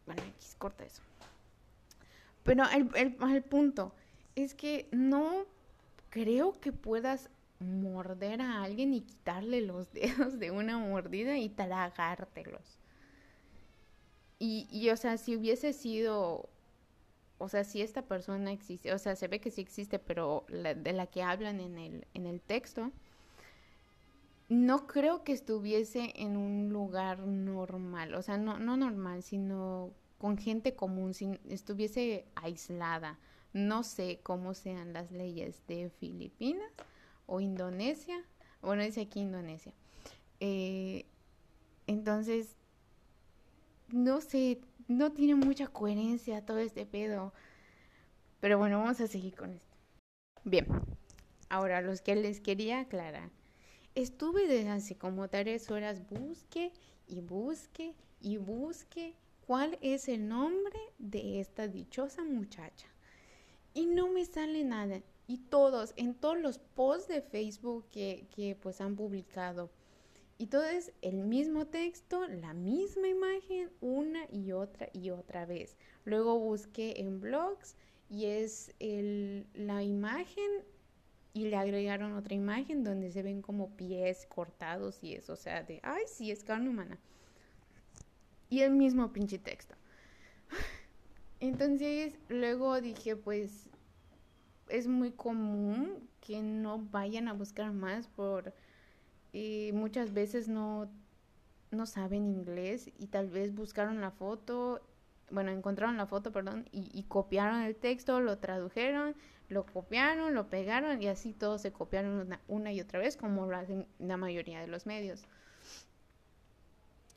bueno, 0.07 0.23
X 0.37 0.57
corta 0.59 0.85
eso. 0.85 1.03
Pero 2.45 2.65
el, 2.71 2.91
el, 2.95 3.43
punto 3.43 3.95
es 4.37 4.55
que 4.55 4.87
no 4.93 5.47
creo 6.11 6.61
que 6.61 6.73
puedas 6.73 7.31
morder 7.59 8.43
a 8.43 8.63
alguien 8.63 8.93
y 8.93 9.01
quitarle 9.01 9.63
los 9.63 9.93
dedos 9.95 10.39
de 10.39 10.51
una 10.51 10.79
mordida 10.79 11.39
y 11.39 11.49
tragártelos. 11.49 12.79
Y, 14.39 14.69
y, 14.71 14.91
o 14.91 14.97
sea, 14.97 15.17
si 15.17 15.37
hubiese 15.37 15.73
sido 15.73 16.51
o 17.45 17.49
sea, 17.49 17.63
si 17.63 17.83
esta 17.83 18.03
persona 18.03 18.53
existe, 18.53 18.95
o 18.95 18.99
sea, 18.99 19.17
se 19.17 19.29
ve 19.29 19.39
que 19.39 19.51
sí 19.51 19.61
existe, 19.61 19.99
pero 19.99 20.47
de 20.49 20.93
la 20.95 21.07
que 21.07 21.23
hablan 21.23 21.61
en 21.61 21.77
el, 21.77 22.07
en 22.15 22.27
el 22.27 22.41
texto, 22.41 22.91
no 24.49 24.87
creo 24.87 25.25
que 25.25 25.33
estuviese 25.33 26.13
en 26.17 26.39
un 26.39 26.71
lugar 26.71 27.19
normal, 27.21 28.15
o 28.15 28.23
sea, 28.23 28.39
no, 28.39 28.59
no 28.59 28.79
normal, 28.79 29.23
sino 29.23 29.93
con 30.17 30.39
gente 30.39 30.75
común, 30.75 31.13
si 31.13 31.39
estuviese 31.51 32.25
aislada. 32.35 33.19
No 33.53 33.83
sé 33.83 34.21
cómo 34.23 34.55
sean 34.55 34.95
las 34.95 35.13
leyes 35.13 35.63
de 35.69 35.91
Filipinas 35.91 36.73
o 37.27 37.41
Indonesia. 37.41 38.17
Bueno, 38.63 38.83
dice 38.83 39.03
aquí 39.03 39.21
Indonesia. 39.21 39.73
Eh, 40.41 41.05
entonces, 41.87 42.57
no 43.89 44.21
sé, 44.21 44.61
no 44.89 45.13
tiene 45.13 45.35
mucha 45.35 45.67
coherencia 45.67 46.45
todo 46.45 46.59
este 46.59 46.87
pedo. 46.87 47.33
Pero 48.41 48.59
bueno, 48.59 48.79
vamos 48.79 49.01
a 49.01 49.07
seguir 49.07 49.35
con 49.35 49.53
esto. 49.53 49.75
Bien, 50.45 50.67
ahora 51.49 51.81
los 51.81 52.03
que 52.03 52.15
les 52.15 52.41
quería 52.41 52.81
aclarar. 52.81 53.31
estuve 53.95 54.49
desde 54.49 54.71
hace 54.71 54.97
como 54.97 55.29
tres 55.29 55.71
horas, 55.71 56.03
busque 56.11 56.73
y 57.07 57.21
busque 57.21 57.95
y 58.21 58.39
busque 58.39 59.15
cuál 59.47 59.79
es 59.81 60.09
el 60.09 60.29
nombre 60.29 60.79
de 60.99 61.41
esta 61.41 61.69
dichosa 61.69 62.25
muchacha. 62.25 62.89
Y 63.73 63.87
no 63.87 64.09
me 64.09 64.25
sale 64.25 64.65
nada. 64.65 65.01
Y 65.27 65.39
todos, 65.39 65.95
en 65.97 66.15
todos 66.15 66.39
los 66.39 66.59
posts 66.59 67.09
de 67.09 67.23
Facebook 67.23 67.87
que, 67.91 68.27
que 68.35 68.57
pues 68.57 68.81
han 68.81 68.97
publicado. 68.97 69.71
Y 70.37 70.47
todo 70.49 70.65
es 70.65 70.93
el 71.01 71.17
mismo 71.17 71.67
texto, 71.67 72.27
la 72.27 72.55
misma 72.55 73.09
imagen, 73.09 73.71
una 73.81 74.27
y 74.33 74.53
otra 74.53 74.89
y 74.93 75.11
otra 75.11 75.47
vez. 75.47 75.77
Luego 76.05 76.39
busqué 76.39 77.01
en 77.01 77.21
blogs 77.21 77.77
y 78.11 78.27
es 78.27 78.75
el, 78.81 79.47
la 79.55 79.83
imagen 79.83 80.65
y 81.35 81.47
le 81.47 81.57
agregaron 81.57 82.15
otra 82.15 82.35
imagen 82.35 82.85
donde 82.85 83.11
se 83.11 83.23
ven 83.23 83.43
como 83.43 83.77
pies 83.77 84.27
cortados 84.27 85.03
y 85.03 85.15
eso, 85.15 85.33
o 85.33 85.37
sea, 85.37 85.63
de, 85.63 85.81
ay, 85.83 86.03
sí, 86.07 86.31
es 86.31 86.45
carne 86.45 86.69
humana. 86.69 86.99
Y 88.49 88.61
el 88.61 88.73
mismo 88.73 89.13
pinche 89.13 89.39
texto. 89.39 89.75
Entonces, 91.41 92.15
luego 92.29 92.81
dije, 92.81 93.17
pues, 93.17 93.67
es 94.69 94.87
muy 94.87 95.11
común 95.11 96.09
que 96.21 96.41
no 96.43 96.79
vayan 96.79 97.29
a 97.29 97.33
buscar 97.33 97.73
más 97.73 98.07
por 98.07 98.55
eh, 99.35 99.73
muchas 99.75 100.15
veces 100.15 100.49
no, 100.49 100.89
no 101.71 101.85
saben 101.85 102.25
inglés 102.25 102.91
y 102.99 103.09
tal 103.09 103.29
vez 103.29 103.55
buscaron 103.55 104.01
la 104.01 104.11
foto 104.11 104.81
bueno, 105.31 105.51
encontraron 105.51 105.97
la 105.97 106.07
foto, 106.07 106.33
perdón, 106.33 106.69
y, 106.71 107.03
copiaron 107.05 107.63
el 107.63 107.77
texto, 107.77 108.21
lo 108.21 108.39
tradujeron, 108.39 109.15
lo 109.49 109.67
copiaron, 109.67 110.35
lo 110.35 110.49
pegaron 110.49 111.03
y 111.03 111.09
así 111.09 111.33
todos 111.33 111.63
se 111.63 111.73
copiaron 111.73 112.39
una, 112.49 112.73
y 112.73 112.81
otra 112.81 113.01
vez, 113.01 113.17
como 113.17 113.47
lo 113.47 113.57
hacen 113.57 113.87
la 113.99 114.17
mayoría 114.17 114.61
de 114.61 114.67
los 114.67 114.87
medios. 114.87 115.25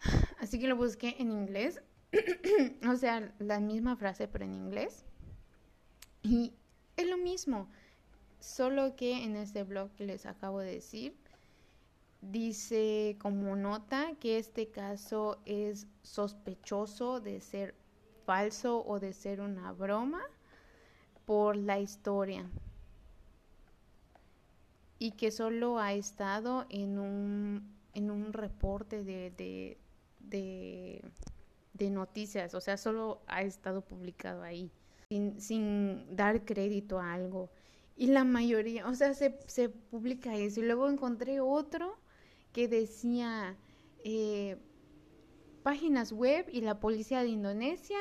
Así 0.38 0.58
que 0.60 0.68
lo 0.68 0.76
busqué 0.76 1.16
en 1.18 1.32
inglés. 1.32 1.82
o 2.88 2.96
sea, 2.96 3.32
la 3.38 3.60
misma 3.60 3.96
frase, 3.96 4.28
pero 4.28 4.44
en 4.44 4.54
inglés. 4.54 5.04
Y 6.22 6.52
es 6.96 7.08
lo 7.08 7.16
mismo. 7.16 7.68
Solo 8.40 8.96
que 8.96 9.24
en 9.24 9.36
este 9.36 9.64
blog 9.64 9.90
que 9.92 10.04
les 10.04 10.26
acabo 10.26 10.60
de 10.60 10.74
decir, 10.74 11.14
dice 12.22 13.16
como 13.20 13.56
nota 13.56 14.12
que 14.20 14.38
este 14.38 14.68
caso 14.68 15.40
es 15.46 15.86
sospechoso 16.02 17.20
de 17.20 17.40
ser 17.40 17.74
falso 18.26 18.84
o 18.86 19.00
de 19.00 19.12
ser 19.12 19.40
una 19.40 19.72
broma 19.72 20.22
por 21.24 21.56
la 21.56 21.80
historia 21.80 22.50
y 24.98 25.12
que 25.12 25.30
solo 25.30 25.78
ha 25.78 25.94
estado 25.94 26.66
en 26.68 26.98
un, 26.98 27.74
en 27.94 28.10
un 28.10 28.32
reporte 28.32 29.02
de, 29.02 29.30
de, 29.30 29.78
de, 30.20 31.02
de 31.80 31.90
noticias, 31.90 32.54
o 32.54 32.60
sea, 32.60 32.76
solo 32.76 33.22
ha 33.26 33.42
estado 33.42 33.80
publicado 33.80 34.42
ahí, 34.42 34.70
sin, 35.08 35.40
sin 35.40 36.14
dar 36.14 36.44
crédito 36.44 37.00
a 37.00 37.14
algo. 37.14 37.50
Y 37.96 38.08
la 38.08 38.24
mayoría, 38.24 38.86
o 38.86 38.94
sea, 38.94 39.14
se, 39.14 39.38
se 39.46 39.68
publica 39.68 40.36
eso. 40.36 40.60
Y 40.60 40.64
luego 40.64 40.88
encontré 40.88 41.40
otro 41.40 41.98
que 42.52 42.68
decía 42.68 43.56
eh, 44.04 44.56
páginas 45.62 46.12
web 46.12 46.46
y 46.52 46.60
la 46.60 46.80
policía 46.80 47.22
de 47.22 47.28
Indonesia 47.28 47.98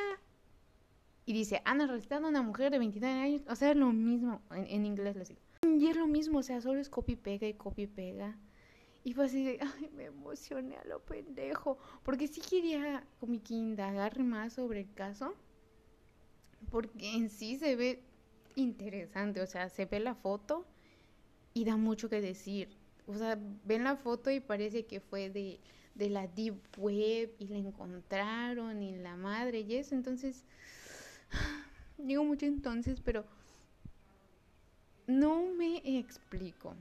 y 1.25 1.33
dice, 1.33 1.61
han 1.63 1.79
arrestado 1.81 2.25
a 2.25 2.29
una 2.29 2.41
mujer 2.41 2.71
de 2.71 2.79
29 2.79 3.19
años, 3.19 3.41
o 3.47 3.55
sea, 3.55 3.71
es 3.71 3.77
lo 3.77 3.93
mismo, 3.93 4.41
en, 4.51 4.85
inglés 4.85 5.15
les 5.15 5.29
digo. 5.29 5.41
Y 5.61 5.87
es 5.87 5.95
lo 5.95 6.07
mismo, 6.07 6.39
o 6.39 6.43
sea, 6.43 6.59
solo 6.59 6.79
es 6.81 6.89
copy 6.89 7.15
pega 7.15 7.47
y 7.47 7.53
copy 7.53 7.85
pega. 7.85 8.35
Y 9.03 9.13
fue 9.13 9.25
así 9.25 9.43
de, 9.43 9.59
ay, 9.61 9.89
me 9.95 10.05
emocioné 10.05 10.75
a 10.77 10.83
lo 10.85 10.99
pendejo, 10.99 11.77
porque 12.03 12.27
sí 12.27 12.41
quería 12.41 13.03
como 13.19 13.41
que 13.41 13.53
indagar 13.53 14.19
más 14.19 14.53
sobre 14.53 14.81
el 14.81 14.93
caso, 14.93 15.33
porque 16.69 17.15
en 17.15 17.29
sí 17.29 17.57
se 17.57 17.75
ve 17.75 18.03
interesante, 18.55 19.41
o 19.41 19.47
sea, 19.47 19.69
se 19.69 19.85
ve 19.85 19.99
la 19.99 20.15
foto 20.15 20.65
y 21.53 21.63
da 21.65 21.77
mucho 21.77 22.09
que 22.09 22.21
decir. 22.21 22.77
O 23.07 23.15
sea, 23.15 23.39
ven 23.65 23.83
la 23.83 23.95
foto 23.95 24.29
y 24.29 24.39
parece 24.39 24.85
que 24.85 24.99
fue 24.99 25.29
de, 25.29 25.59
de 25.95 26.09
la 26.09 26.27
deep 26.27 26.59
web 26.77 27.33
y 27.39 27.47
la 27.47 27.57
encontraron 27.57 28.83
y 28.83 28.97
la 28.97 29.15
madre 29.15 29.61
y 29.61 29.75
eso, 29.75 29.95
entonces, 29.95 30.45
digo 31.97 32.23
mucho 32.23 32.45
entonces, 32.45 33.01
pero 33.01 33.25
no 35.07 35.43
me 35.57 35.81
explico 35.97 36.75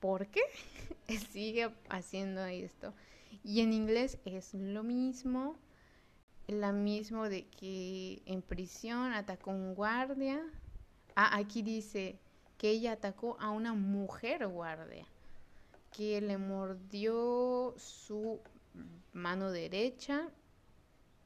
por 0.00 0.26
qué 0.28 0.42
sigue 1.32 1.70
haciendo 1.88 2.44
esto. 2.44 2.94
Y 3.44 3.60
en 3.60 3.72
inglés 3.72 4.18
es 4.24 4.54
lo 4.54 4.82
mismo, 4.82 5.56
la 6.46 6.72
mismo 6.72 7.28
de 7.28 7.46
que 7.46 8.22
en 8.26 8.42
prisión 8.42 9.12
atacó 9.12 9.50
un 9.50 9.74
guardia. 9.74 10.42
Ah, 11.14 11.36
aquí 11.36 11.62
dice 11.62 12.18
que 12.56 12.70
ella 12.70 12.92
atacó 12.92 13.36
a 13.40 13.50
una 13.50 13.74
mujer 13.74 14.46
guardia 14.48 15.06
que 15.92 16.20
le 16.20 16.38
mordió 16.38 17.74
su 17.76 18.40
mano 19.12 19.50
derecha 19.50 20.28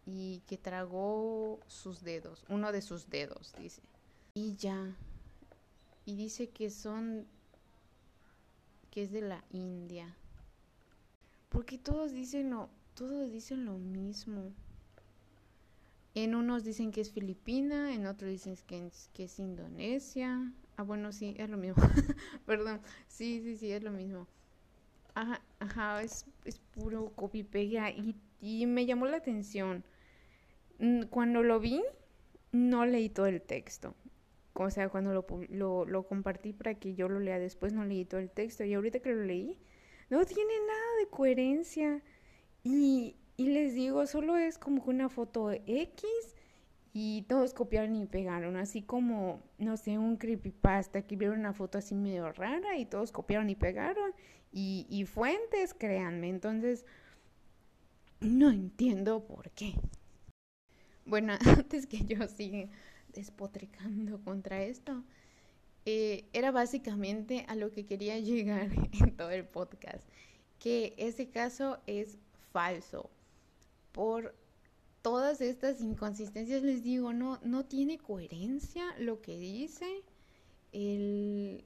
y 0.07 0.43
que 0.47 0.59
tragó 0.59 1.61
sus 1.67 2.03
dedos, 2.03 2.45
uno 2.49 2.73
de 2.73 2.83
sus 2.83 3.09
dedos, 3.09 3.53
dice. 3.59 3.83
Y 4.35 4.57
ya. 4.57 4.97
Y 6.05 6.17
dice 6.17 6.51
que 6.51 6.71
son 6.71 7.27
que 8.93 9.03
es 9.03 9.11
de 9.11 9.23
la 9.23 9.43
India. 9.51 10.15
Porque 11.49 11.79
todos 11.79 12.13
dicen 12.13 12.51
lo 12.51 12.69
todos 12.95 13.33
dicen 13.33 13.65
lo 13.65 13.79
mismo. 13.79 14.53
En 16.15 16.35
unos 16.35 16.63
dicen 16.63 16.93
que 16.93 17.01
es 17.01 17.11
Filipina, 17.11 17.95
en 17.95 18.07
otros 18.07 18.31
dicen 18.31 18.55
que 18.67 18.87
es, 18.87 19.09
que 19.15 19.25
es 19.25 19.39
Indonesia. 19.39 20.53
Ah, 20.77 20.83
bueno, 20.83 21.11
sí, 21.11 21.35
es 21.39 21.49
lo 21.49 21.57
mismo. 21.57 21.83
Perdón. 22.47 22.83
Sí, 23.09 23.41
sí, 23.43 23.57
sí, 23.57 23.73
es 23.73 23.83
lo 23.83 23.91
mismo. 23.91 24.29
Ajá, 25.15 25.43
ajá 25.59 26.03
es, 26.03 26.27
es 26.45 26.59
puro 26.59 27.13
copy 27.17 27.45
pega 27.45 27.91
y, 27.91 28.15
y 28.43 28.67
me 28.67 28.85
llamó 28.85 29.07
la 29.07 29.17
atención. 29.17 29.85
Cuando 31.09 31.43
lo 31.43 31.61
vi, 31.61 31.83
no 32.51 32.85
leí 32.85 33.09
todo 33.09 33.27
el 33.27 33.41
texto. 33.41 33.95
O 34.55 34.71
sea, 34.71 34.89
cuando 34.89 35.13
lo, 35.13 35.27
lo, 35.49 35.87
lo, 35.87 36.03
compartí 36.05 36.53
para 36.53 36.75
que 36.75 36.95
yo 36.95 37.09
lo 37.09 37.21
lea 37.21 37.39
después, 37.39 37.73
no 37.73 37.85
leí 37.85 38.05
todo 38.05 38.21
el 38.21 38.31
texto. 38.31 38.65
Y 38.65 38.75
ahorita 38.75 39.01
que 39.01 39.15
lo 39.15 39.25
leí, 39.25 39.59
no 40.11 40.25
tiene 40.25 40.53
nada 40.67 40.97
de 41.01 41.09
coherencia. 41.09 42.03
Y, 42.63 43.17
y 43.37 43.49
les 43.49 43.75
digo, 43.75 44.07
solo 44.07 44.37
es 44.37 44.59
como 44.59 44.83
una 44.85 45.09
foto 45.09 45.51
X 45.53 46.05
y 46.93 47.23
todos 47.23 47.55
copiaron 47.55 47.97
y 47.97 48.07
pegaron, 48.07 48.57
así 48.57 48.83
como, 48.83 49.43
no 49.59 49.79
sé, 49.79 49.97
un 49.97 50.19
creepypasta 50.19 51.03
que 51.07 51.17
vieron 51.17 51.41
una 51.41 51.55
foto 51.55 51.79
así 51.79 51.95
medio 51.95 52.31
rara 52.33 52.77
y 52.77 52.85
todos 52.85 53.13
copiaron 53.13 53.49
y 53.49 53.55
pegaron. 53.55 54.13
Y, 54.53 54.87
y 54.91 55.07
fuentes, 55.07 55.73
créanme. 55.73 56.29
Entonces, 56.29 56.85
no 58.21 58.51
entiendo 58.51 59.25
por 59.25 59.51
qué. 59.51 59.75
Bueno, 61.07 61.33
antes 61.59 61.87
que 61.87 62.05
yo 62.05 62.29
siga 62.29 62.69
despotricando 63.13 64.21
contra 64.25 64.63
esto, 64.63 65.05
eh, 65.85 66.29
era 66.33 66.51
básicamente 66.51 67.45
a 67.49 67.57
lo 67.57 67.71
que 67.71 67.87
quería 67.87 68.19
llegar 68.21 68.71
en 68.93 69.17
todo 69.17 69.31
el 69.31 69.45
podcast, 69.45 70.09
que 70.59 70.95
ese 70.97 71.31
caso 71.31 71.79
es 71.87 72.19
falso. 72.53 73.11
Por 73.93 74.35
todas 75.03 75.41
estas 75.41 75.81
inconsistencias 75.81 76.63
les 76.63 76.83
digo, 76.83 77.13
no, 77.13 77.41
no 77.43 77.65
tiene 77.65 77.99
coherencia 77.99 78.85
lo 78.99 79.21
que 79.21 79.37
dice 79.39 80.03
el, 80.71 81.65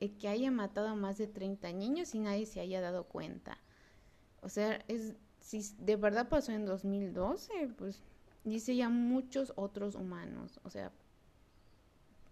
el 0.00 0.16
que 0.18 0.28
haya 0.28 0.50
matado 0.50 0.88
a 0.88 0.94
más 0.94 1.18
de 1.18 1.26
30 1.26 1.72
niños 1.72 2.14
y 2.14 2.20
nadie 2.20 2.46
se 2.46 2.60
haya 2.60 2.80
dado 2.80 3.04
cuenta. 3.04 3.58
O 4.42 4.48
sea, 4.48 4.78
es, 4.88 5.14
si 5.40 5.62
de 5.78 5.96
verdad 5.96 6.28
pasó 6.28 6.52
en 6.52 6.66
2012, 6.66 7.68
pues 7.76 8.02
dice 8.44 8.76
ya 8.76 8.88
muchos 8.88 9.52
otros 9.56 9.94
humanos, 9.94 10.60
o 10.64 10.70
sea, 10.70 10.92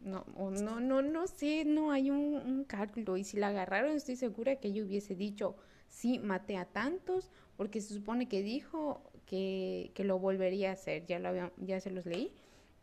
no, 0.01 0.25
no, 0.35 0.81
no, 0.81 1.03
no 1.03 1.27
sé, 1.27 1.65
no 1.65 1.93
hay 1.93 2.11
un, 2.11 2.65
cálculo. 2.65 3.17
Y 3.17 3.25
si 3.25 3.37
la 3.37 3.49
agarraron, 3.49 3.93
estoy 3.93 4.17
segura 4.17 4.57
que 4.57 4.73
yo 4.73 4.85
hubiese 4.85 5.15
dicho, 5.15 5.57
sí, 5.89 6.19
maté 6.19 6.57
a 6.57 6.65
tantos, 6.65 7.31
porque 7.57 7.81
se 7.81 7.95
supone 7.95 8.29
que 8.29 8.43
dijo 8.43 9.03
que, 9.27 9.93
que 9.95 10.05
lo 10.05 10.19
volvería 10.19 10.71
a 10.71 10.73
hacer, 10.73 11.07
ya, 11.07 11.19
lo 11.19 11.53
ya 11.59 11.81
se 11.81 11.91
los 11.91 12.07
leí, 12.07 12.33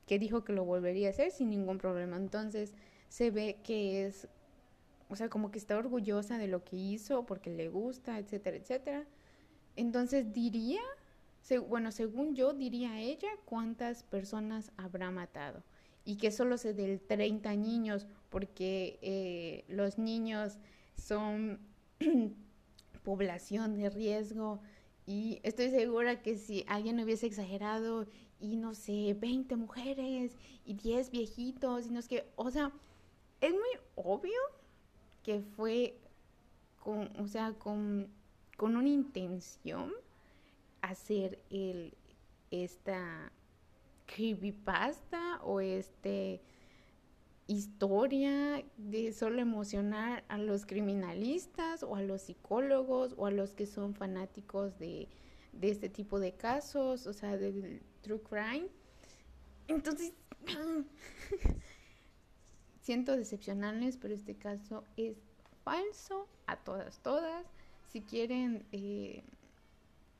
que 0.07 0.17
dijo 0.17 0.43
que 0.43 0.53
lo 0.53 0.63
volvería 0.63 1.07
a 1.07 1.11
hacer 1.11 1.31
sin 1.31 1.49
ningún 1.49 1.77
problema. 1.77 2.15
Entonces 2.15 2.73
se 3.09 3.31
ve 3.31 3.57
que 3.63 4.05
es, 4.05 4.27
o 5.09 5.15
sea, 5.15 5.29
como 5.29 5.51
que 5.51 5.59
está 5.59 5.77
orgullosa 5.77 6.37
de 6.37 6.47
lo 6.47 6.63
que 6.63 6.77
hizo, 6.77 7.25
porque 7.25 7.49
le 7.49 7.67
gusta, 7.67 8.17
etcétera, 8.17 8.57
etcétera. 8.57 9.05
Entonces 9.75 10.31
diría 10.31 10.81
bueno, 11.67 11.91
según 11.91 12.35
yo 12.35 12.53
diría 12.53 12.99
ella, 12.99 13.29
cuántas 13.45 14.03
personas 14.03 14.71
habrá 14.77 15.11
matado. 15.11 15.63
Y 16.05 16.17
que 16.17 16.31
solo 16.31 16.57
se 16.57 16.73
del 16.73 17.01
30 17.01 17.55
niños, 17.55 18.07
porque 18.29 18.99
eh, 19.01 19.65
los 19.67 19.97
niños 19.97 20.57
son 20.95 21.59
población 23.03 23.77
de 23.77 23.89
riesgo. 23.89 24.61
Y 25.05 25.39
estoy 25.43 25.69
segura 25.69 26.21
que 26.21 26.35
si 26.37 26.63
alguien 26.67 26.99
hubiese 26.99 27.25
exagerado 27.25 28.07
y 28.39 28.55
no 28.55 28.73
sé, 28.73 29.15
20 29.19 29.55
mujeres 29.55 30.37
y 30.65 30.73
10 30.75 31.11
viejitos, 31.11 31.87
y 31.87 31.89
no 31.89 31.99
es 31.99 32.07
que, 32.07 32.31
o 32.35 32.49
sea, 32.51 32.71
es 33.41 33.51
muy 33.51 33.79
obvio 33.95 34.39
que 35.23 35.41
fue 35.41 35.97
con, 36.79 37.09
o 37.19 37.27
sea, 37.27 37.53
con, 37.53 38.07
con 38.55 38.75
una 38.77 38.89
intención 38.89 39.91
hacer 40.81 41.39
el, 41.49 41.93
esta 42.51 43.31
creepypasta 44.05 45.39
o 45.43 45.59
este 45.59 46.41
historia 47.47 48.63
de 48.77 49.11
solo 49.11 49.41
emocionar 49.41 50.23
a 50.27 50.37
los 50.37 50.67
criminalistas 50.67 51.81
o 51.81 51.95
a 51.95 52.01
los 52.01 52.21
psicólogos 52.21 53.15
o 53.17 53.25
a 53.25 53.31
los 53.31 53.53
que 53.53 53.65
son 53.65 53.95
fanáticos 53.95 54.77
de, 54.77 55.07
este 55.59 55.89
tipo 55.89 56.19
de 56.19 56.33
casos, 56.33 57.07
o 57.07 57.13
sea, 57.13 57.37
del 57.37 57.81
true 58.01 58.21
crime. 58.21 58.67
Entonces, 59.67 60.13
siento 62.81 63.17
decepcionarles, 63.17 63.97
pero 63.97 64.13
este 64.13 64.35
caso 64.35 64.83
es 64.95 65.17
falso 65.63 66.27
a 66.45 66.57
todas, 66.57 66.99
todas. 66.99 67.45
Si 67.87 68.01
quieren... 68.01 68.65
Eh, 68.71 69.23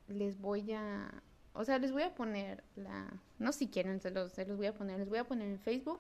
les 0.10 0.40
voy 0.40 0.72
a, 0.74 1.24
o 1.54 1.64
sea, 1.64 1.80
les 1.80 1.92
voy 1.92 2.04
a 2.04 2.16
poner 2.16 2.64
la, 2.76 3.12
no 3.38 3.52
si 3.52 3.68
quieren, 3.68 4.02
se 4.02 4.12
los, 4.12 4.32
se 4.32 4.46
los 4.46 4.58
voy 4.58 4.68
a 4.68 4.74
poner, 4.74 5.00
les 5.00 5.10
voy 5.10 5.20
a 5.20 5.24
poner 5.24 5.48
en 5.48 5.60
Facebook 5.60 6.00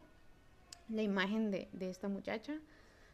la 0.89 1.01
imagen 1.01 1.51
de, 1.51 1.69
de 1.73 1.89
esta 1.89 2.07
muchacha. 2.07 2.59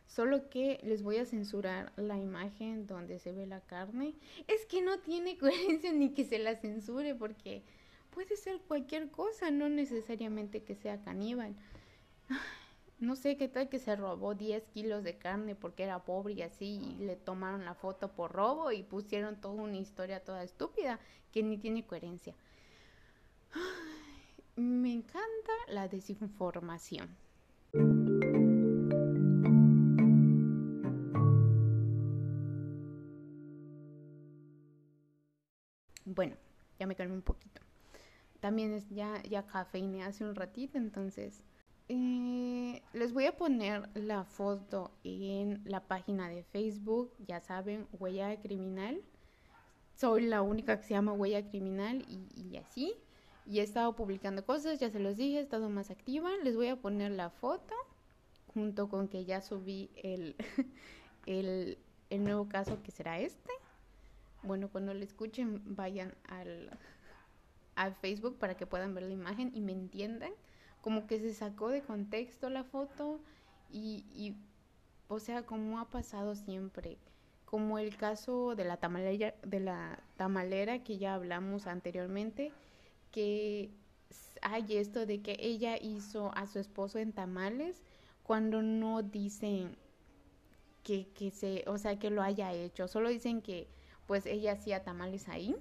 Solo 0.08 0.50
que 0.50 0.80
les 0.84 1.02
voy 1.02 1.18
a 1.18 1.26
censurar 1.26 1.92
la 1.98 2.18
imagen 2.18 2.86
donde 2.86 3.18
se 3.18 3.32
ve 3.32 3.48
la 3.48 3.62
carne. 3.62 4.14
Es 4.48 4.66
que 4.68 4.82
no 4.82 5.00
tiene 5.00 5.38
coherencia 5.40 5.92
ni 5.92 6.10
que 6.10 6.26
se 6.26 6.40
la 6.40 6.56
censure 6.56 7.16
porque 7.16 7.64
puede 8.12 8.38
ser 8.38 8.60
cualquier 8.62 9.10
cosa, 9.10 9.52
no 9.52 9.68
necesariamente 9.68 10.64
que 10.64 10.76
sea 10.76 11.02
caníbal 11.02 11.56
no 13.00 13.16
sé 13.16 13.38
qué 13.38 13.48
tal 13.48 13.70
que 13.70 13.80
se 13.80 13.96
robó 13.96 14.36
10 14.36 14.68
kilos 14.68 15.04
de 15.04 15.18
carne 15.18 15.56
porque 15.56 15.84
era 15.84 16.04
pobre 16.04 16.34
y 16.34 16.42
así, 16.42 16.80
y 17.00 17.04
le 17.04 17.16
tomaron 17.16 17.66
la 17.66 17.76
foto 17.76 18.14
por 18.14 18.32
robo 18.32 18.72
y 18.72 18.84
pusieron 18.84 19.40
toda 19.42 19.62
una 19.62 19.78
historia 19.78 20.24
toda 20.24 20.44
estúpida 20.44 21.00
que 21.32 21.44
ni 21.44 21.58
tiene 21.58 21.86
coherencia. 21.86 22.36
me 24.56 24.94
encanta 24.94 25.52
la 25.68 25.88
desinformación. 25.88 27.16
Bueno, 36.06 36.38
ya 36.80 36.88
me 36.88 36.96
calmé 36.96 37.16
un 37.16 37.22
poquito. 37.22 37.62
También 38.40 38.74
es 38.74 38.88
ya, 38.90 39.22
ya 39.24 39.46
cafeiné 39.46 40.04
hace 40.04 40.24
un 40.24 40.36
ratito, 40.36 40.78
entonces 40.78 41.44
eh, 41.88 42.82
les 42.94 43.14
voy 43.14 43.26
a 43.26 43.38
poner 43.38 43.90
la 43.94 44.24
foto 44.24 44.92
en 45.04 45.62
la 45.66 45.82
página 45.82 46.30
de 46.30 46.44
Facebook, 46.44 47.14
ya 47.20 47.40
saben, 47.42 47.88
Huella 48.00 48.42
Criminal. 48.42 49.02
Soy 49.96 50.24
la 50.24 50.42
única 50.42 50.78
que 50.78 50.84
se 50.84 50.94
llama 50.94 51.14
Huella 51.14 51.48
Criminal 51.48 52.06
y, 52.08 52.58
así. 52.58 52.94
Y 53.46 53.60
he 53.60 53.64
estado 53.64 53.96
publicando 53.96 54.44
cosas, 54.46 54.80
ya 54.80 54.90
se 54.90 55.00
los 55.00 55.18
dije, 55.18 55.38
he 55.38 55.42
estado 55.42 55.70
más 55.70 55.92
activa. 55.92 56.30
Les 56.44 56.56
voy 56.56 56.68
a 56.68 56.76
poner 56.76 57.12
la 57.12 57.30
foto 57.30 57.76
junto 58.54 58.90
con 58.90 59.08
que 59.08 59.26
ya 59.26 59.42
subí 59.42 59.92
el, 59.96 60.36
el, 61.28 61.78
el 62.10 62.24
nuevo 62.24 62.50
caso 62.50 62.82
que 62.82 62.92
será 62.92 63.20
este. 63.20 63.52
Bueno, 64.42 64.70
cuando 64.70 64.94
lo 64.94 65.04
escuchen 65.04 65.62
vayan 65.76 66.16
al, 66.28 66.78
al 67.76 67.94
Facebook 67.96 68.38
para 68.40 68.56
que 68.56 68.66
puedan 68.66 68.94
ver 68.96 69.04
la 69.04 69.14
imagen 69.14 69.52
y 69.54 69.62
me 69.62 69.72
entiendan 69.72 70.32
como 70.86 71.08
que 71.08 71.20
se 71.20 71.34
sacó 71.34 71.70
de 71.70 71.82
contexto 71.82 72.48
la 72.52 72.64
foto 72.64 73.20
y, 73.72 74.36
o 75.08 75.18
sea, 75.20 75.44
como 75.44 75.80
ha 75.80 75.90
pasado 75.90 76.36
siempre, 76.36 77.00
como 77.46 77.80
el 77.80 77.98
caso 77.98 78.54
de 78.54 78.66
la 78.66 78.78
tamalera, 78.78 79.34
de 79.42 79.60
la 79.62 80.04
tamalera 80.16 80.84
que 80.84 81.00
ya 81.00 81.16
hablamos 81.16 81.66
anteriormente, 81.66 82.52
que 83.12 83.72
hay 84.44 84.78
esto 84.78 85.08
de 85.08 85.24
que 85.24 85.38
ella 85.40 85.76
hizo 85.82 86.32
a 86.36 86.46
su 86.46 86.60
esposo 86.60 87.00
en 87.00 87.14
tamales 87.14 87.82
cuando 88.22 88.62
no 88.62 89.02
dicen 89.02 89.76
que, 90.84 91.08
que 91.16 91.32
se, 91.32 91.64
o 91.66 91.80
sea, 91.80 91.98
que 91.98 92.12
lo 92.12 92.22
haya 92.22 92.54
hecho, 92.54 92.88
solo 92.88 93.10
dicen 93.10 93.42
que 93.42 93.68
pues 94.06 94.28
ella 94.28 94.52
hacía 94.52 94.84
tamales 94.84 95.30
ahí 95.30 95.56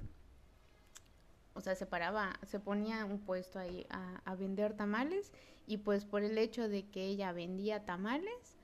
o 1.55 1.61
sea, 1.61 1.75
se 1.75 1.87
paraba, 1.87 2.39
se 2.47 2.61
ponía 2.61 3.05
un 3.05 3.21
puesto 3.21 3.59
ahí 3.59 3.87
a, 3.91 4.35
vender 4.35 4.75
tamales 4.75 5.33
y 5.67 5.79
pues 5.79 6.05
por 6.05 6.23
el 6.23 6.37
hecho 6.37 6.69
de 6.69 6.87
que 6.89 7.07
ella 7.07 7.33
vendía 7.33 7.85
tamales 7.85 8.59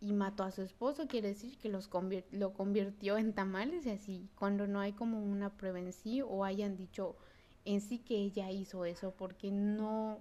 y 0.00 0.12
mató 0.12 0.42
a 0.42 0.50
su 0.50 0.62
esposo, 0.62 1.06
quiere 1.06 1.28
decir 1.28 1.56
que 1.58 1.68
los 1.68 1.88
lo 2.32 2.52
convirtió 2.52 3.16
en 3.18 3.32
tamales 3.32 3.86
y 3.86 3.90
así, 3.90 4.28
cuando 4.34 4.66
no 4.66 4.80
hay 4.80 4.92
como 4.92 5.22
una 5.22 5.56
prueba 5.56 5.78
en 5.78 5.92
sí 5.92 6.22
o 6.22 6.44
hayan 6.44 6.76
dicho 6.76 7.16
en 7.64 7.80
sí 7.80 7.98
que 7.98 8.16
ella 8.16 8.50
hizo 8.50 8.84
eso, 8.84 9.12
porque 9.12 9.50
no, 9.50 10.20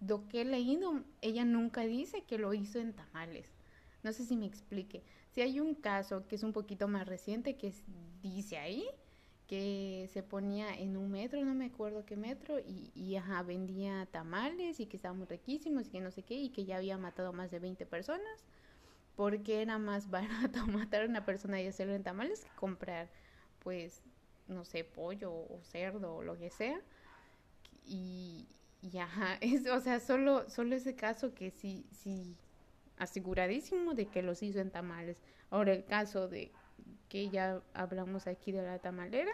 lo 0.00 0.28
que 0.28 0.42
he 0.42 0.44
leído, 0.44 1.02
ella 1.20 1.44
nunca 1.44 1.82
dice 1.82 2.22
que 2.22 2.38
lo 2.38 2.54
hizo 2.54 2.78
en 2.78 2.92
tamales. 2.92 3.46
No 4.02 4.12
sé 4.12 4.24
si 4.24 4.36
me 4.36 4.46
explique. 4.46 5.02
Si 5.32 5.40
hay 5.40 5.58
un 5.58 5.74
caso 5.74 6.26
que 6.28 6.36
es 6.36 6.42
un 6.42 6.52
poquito 6.52 6.86
más 6.86 7.06
reciente 7.06 7.56
que 7.56 7.72
dice 8.22 8.58
ahí, 8.58 8.86
que 9.46 10.08
se 10.12 10.22
ponía 10.22 10.74
en 10.74 10.96
un 10.96 11.10
metro, 11.10 11.44
no 11.44 11.54
me 11.54 11.66
acuerdo 11.66 12.04
qué 12.04 12.16
metro, 12.16 12.58
y, 12.58 12.90
y 12.94 13.16
ajá, 13.16 13.42
vendía 13.42 14.06
tamales 14.10 14.80
y 14.80 14.86
que 14.86 14.96
estaban 14.96 15.18
muy 15.18 15.26
riquísimos 15.26 15.86
y 15.86 15.90
que 15.90 16.00
no 16.00 16.10
sé 16.10 16.22
qué, 16.24 16.34
y 16.34 16.50
que 16.50 16.64
ya 16.64 16.76
había 16.76 16.98
matado 16.98 17.32
más 17.32 17.50
de 17.50 17.60
20 17.60 17.86
personas, 17.86 18.44
porque 19.16 19.62
era 19.62 19.78
más 19.78 20.10
barato 20.10 20.66
matar 20.66 21.02
a 21.02 21.06
una 21.06 21.24
persona 21.24 21.60
y 21.60 21.66
hacerlo 21.66 21.94
en 21.94 22.02
tamales 22.02 22.44
que 22.44 22.50
comprar, 22.56 23.08
pues, 23.60 24.02
no 24.48 24.64
sé, 24.64 24.84
pollo 24.84 25.32
o 25.32 25.60
cerdo 25.62 26.16
o 26.16 26.22
lo 26.22 26.38
que 26.38 26.50
sea. 26.50 26.80
Y, 27.84 28.48
y 28.82 28.98
ajá, 28.98 29.36
es, 29.40 29.66
o 29.68 29.80
sea, 29.80 30.00
solo, 30.00 30.48
solo 30.50 30.74
ese 30.74 30.96
caso 30.96 31.34
que 31.34 31.50
sí, 31.50 31.86
sí, 31.92 32.36
aseguradísimo 32.98 33.94
de 33.94 34.06
que 34.06 34.22
los 34.22 34.42
hizo 34.42 34.60
en 34.60 34.70
tamales. 34.70 35.22
Ahora 35.50 35.72
el 35.72 35.84
caso 35.84 36.28
de 36.28 36.52
que 37.08 37.28
ya 37.30 37.62
hablamos 37.74 38.26
aquí 38.26 38.52
de 38.52 38.62
la 38.62 38.78
tamalera, 38.78 39.32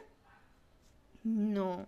no, 1.24 1.87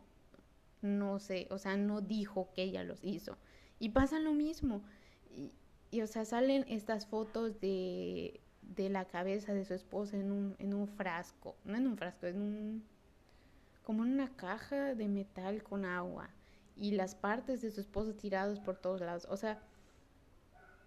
no 0.83 1.19
sé, 1.19 1.47
o 1.51 1.59
sea, 1.59 1.77
no 1.77 2.01
dijo 2.01 2.51
que 2.55 2.63
ella 2.63 2.85
los 2.85 3.03
hizo. 3.05 3.37
Y 3.79 3.91
pasa 3.91 4.19
lo 4.19 4.33
mismo. 4.33 4.83
Y, 5.31 5.53
y 5.91 6.03
o 6.03 6.07
sea, 6.07 6.25
salen 6.25 6.65
estas 6.69 7.07
fotos 7.07 7.61
de, 7.61 8.41
de 8.63 8.89
la 8.89 9.05
cabeza 9.07 9.55
de 9.55 9.65
su 9.65 9.75
esposa 9.75 10.17
en 10.17 10.31
un, 10.31 10.57
en 10.59 10.75
un 10.75 10.89
frasco, 10.89 11.57
no 11.65 11.77
en 11.77 11.87
un 11.87 11.97
frasco, 11.97 12.27
en 12.27 12.41
un, 12.41 12.85
como 13.83 14.05
en 14.05 14.13
una 14.13 14.35
caja 14.37 14.95
de 14.95 15.09
metal 15.09 15.63
con 15.63 15.85
agua. 15.85 16.31
Y 16.77 16.93
las 16.93 17.15
partes 17.15 17.63
de 17.63 17.71
su 17.71 17.81
esposa 17.81 18.17
tirados 18.17 18.59
por 18.59 18.77
todos 18.77 19.01
lados. 19.01 19.27
O 19.31 19.37
sea, 19.37 19.63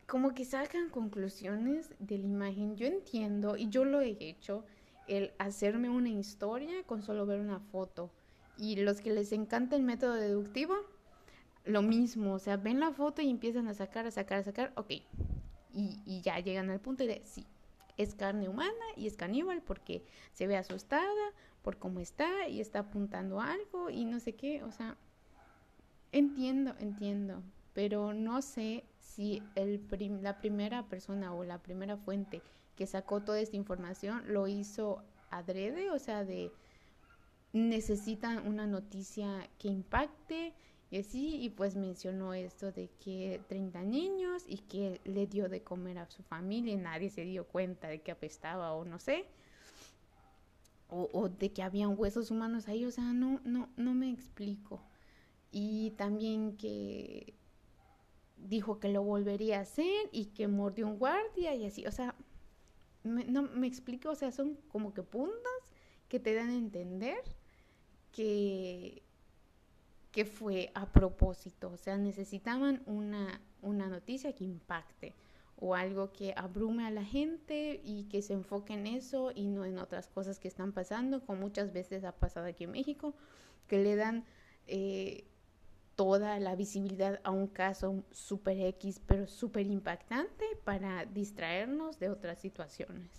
como 0.07 0.33
que 0.33 0.45
sacan 0.45 0.89
conclusiones 0.89 1.93
de 1.99 2.17
la 2.17 2.25
imagen. 2.25 2.75
Yo 2.77 2.87
entiendo, 2.87 3.57
y 3.57 3.69
yo 3.69 3.85
lo 3.85 4.01
he 4.01 4.17
hecho, 4.19 4.63
el 5.07 5.33
hacerme 5.37 5.89
una 5.89 6.09
historia 6.09 6.83
con 6.85 7.03
solo 7.03 7.25
ver 7.25 7.39
una 7.39 7.59
foto. 7.59 8.09
Y 8.57 8.77
los 8.77 9.01
que 9.01 9.13
les 9.13 9.31
encanta 9.33 9.75
el 9.75 9.83
método 9.83 10.13
deductivo, 10.13 10.75
lo 11.65 11.81
mismo, 11.81 12.33
o 12.33 12.39
sea, 12.39 12.57
ven 12.57 12.79
la 12.79 12.91
foto 12.91 13.21
y 13.21 13.29
empiezan 13.29 13.67
a 13.67 13.73
sacar, 13.73 14.07
a 14.07 14.11
sacar, 14.11 14.39
a 14.39 14.43
sacar, 14.43 14.71
ok. 14.75 14.91
Y, 15.73 16.01
y 16.05 16.21
ya 16.21 16.39
llegan 16.39 16.69
al 16.69 16.79
punto 16.79 17.05
de, 17.05 17.21
sí, 17.25 17.45
es 17.97 18.15
carne 18.15 18.47
humana 18.47 18.71
y 18.95 19.07
es 19.07 19.17
caníbal 19.17 19.61
porque 19.61 20.03
se 20.31 20.47
ve 20.47 20.55
asustada 20.55 21.33
por 21.61 21.77
cómo 21.77 21.99
está 21.99 22.47
y 22.47 22.61
está 22.61 22.79
apuntando 22.79 23.41
algo 23.41 23.89
y 23.89 24.05
no 24.05 24.19
sé 24.21 24.35
qué, 24.35 24.63
o 24.63 24.71
sea, 24.71 24.95
entiendo, 26.13 26.73
entiendo, 26.79 27.43
pero 27.73 28.13
no 28.13 28.41
sé 28.41 28.85
si 29.17 29.41
el 29.55 29.81
la 30.21 30.37
primera 30.37 30.87
persona 30.87 31.33
o 31.33 31.43
la 31.43 31.57
primera 31.57 31.97
fuente 31.97 32.43
que 32.75 32.85
sacó 32.85 33.23
toda 33.23 33.39
esta 33.39 33.55
información 33.55 34.21
lo 34.27 34.47
hizo 34.47 35.03
adrede, 35.31 35.89
o 35.89 35.97
sea, 35.97 36.23
de 36.23 36.51
necesitan 37.51 38.47
una 38.47 38.67
noticia 38.67 39.49
que 39.57 39.69
impacte 39.69 40.53
y 40.91 40.99
así, 40.99 41.41
y 41.41 41.49
pues 41.49 41.75
mencionó 41.75 42.35
esto 42.35 42.71
de 42.71 42.89
que 43.03 43.41
30 43.49 43.81
niños 43.81 44.43
y 44.47 44.59
que 44.59 45.01
le 45.03 45.25
dio 45.25 45.49
de 45.49 45.63
comer 45.63 45.97
a 45.97 46.05
su 46.11 46.21
familia 46.21 46.73
y 46.73 46.77
nadie 46.77 47.09
se 47.09 47.23
dio 47.23 47.47
cuenta 47.47 47.87
de 47.87 48.01
que 48.01 48.11
apestaba 48.11 48.73
o 48.73 48.85
no 48.85 48.99
sé, 48.99 49.25
o, 50.89 51.09
o 51.11 51.27
de 51.27 51.51
que 51.51 51.63
habían 51.63 51.95
huesos 51.97 52.29
humanos 52.29 52.67
ahí, 52.67 52.85
o 52.85 52.91
sea, 52.91 53.11
no, 53.13 53.41
no, 53.43 53.67
no 53.77 53.95
me 53.95 54.11
explico. 54.11 54.79
Y 55.51 55.91
también 55.97 56.55
que 56.55 57.36
dijo 58.37 58.79
que 58.79 58.89
lo 58.89 59.03
volvería 59.03 59.59
a 59.59 59.61
hacer 59.61 60.09
y 60.11 60.27
que 60.27 60.47
mordió 60.47 60.87
un 60.87 60.97
guardia 60.97 61.55
y 61.55 61.65
así, 61.65 61.85
o 61.85 61.91
sea, 61.91 62.15
me, 63.03 63.25
no 63.25 63.43
me 63.43 63.67
explico, 63.67 64.09
o 64.09 64.15
sea, 64.15 64.31
son 64.31 64.55
como 64.69 64.93
que 64.93 65.03
puntos 65.03 65.71
que 66.07 66.19
te 66.19 66.33
dan 66.33 66.49
a 66.49 66.55
entender 66.55 67.19
que, 68.11 69.03
que 70.11 70.25
fue 70.25 70.71
a 70.73 70.91
propósito, 70.91 71.71
o 71.71 71.77
sea, 71.77 71.97
necesitaban 71.97 72.81
una, 72.85 73.41
una 73.61 73.87
noticia 73.87 74.33
que 74.33 74.43
impacte 74.43 75.15
o 75.59 75.73
algo 75.75 76.13
que 76.13 76.33
abrume 76.37 76.85
a 76.85 76.91
la 76.91 77.03
gente 77.03 77.81
y 77.83 78.03
que 78.05 78.21
se 78.21 78.33
enfoque 78.33 78.73
en 78.73 78.85
eso 78.85 79.31
y 79.33 79.47
no 79.47 79.65
en 79.65 79.79
otras 79.79 80.07
cosas 80.07 80.39
que 80.39 80.47
están 80.47 80.71
pasando, 80.71 81.25
como 81.25 81.41
muchas 81.41 81.73
veces 81.73 82.03
ha 82.03 82.11
pasado 82.11 82.45
aquí 82.45 82.65
en 82.65 82.71
México, 82.71 83.15
que 83.67 83.79
le 83.79 83.95
dan... 83.95 84.25
Eh, 84.67 85.25
toda 85.97 86.39
la 86.39 86.55
visibilidad 86.55 87.19
a 87.23 87.31
un 87.31 87.47
caso 87.47 88.05
super 88.11 88.57
X, 88.61 89.01
pero 89.05 89.25
súper 89.25 89.65
impactante 89.65 90.45
para 90.63 91.05
distraernos 91.05 91.99
de 91.99 92.09
otras 92.09 92.39
situaciones. 92.39 93.09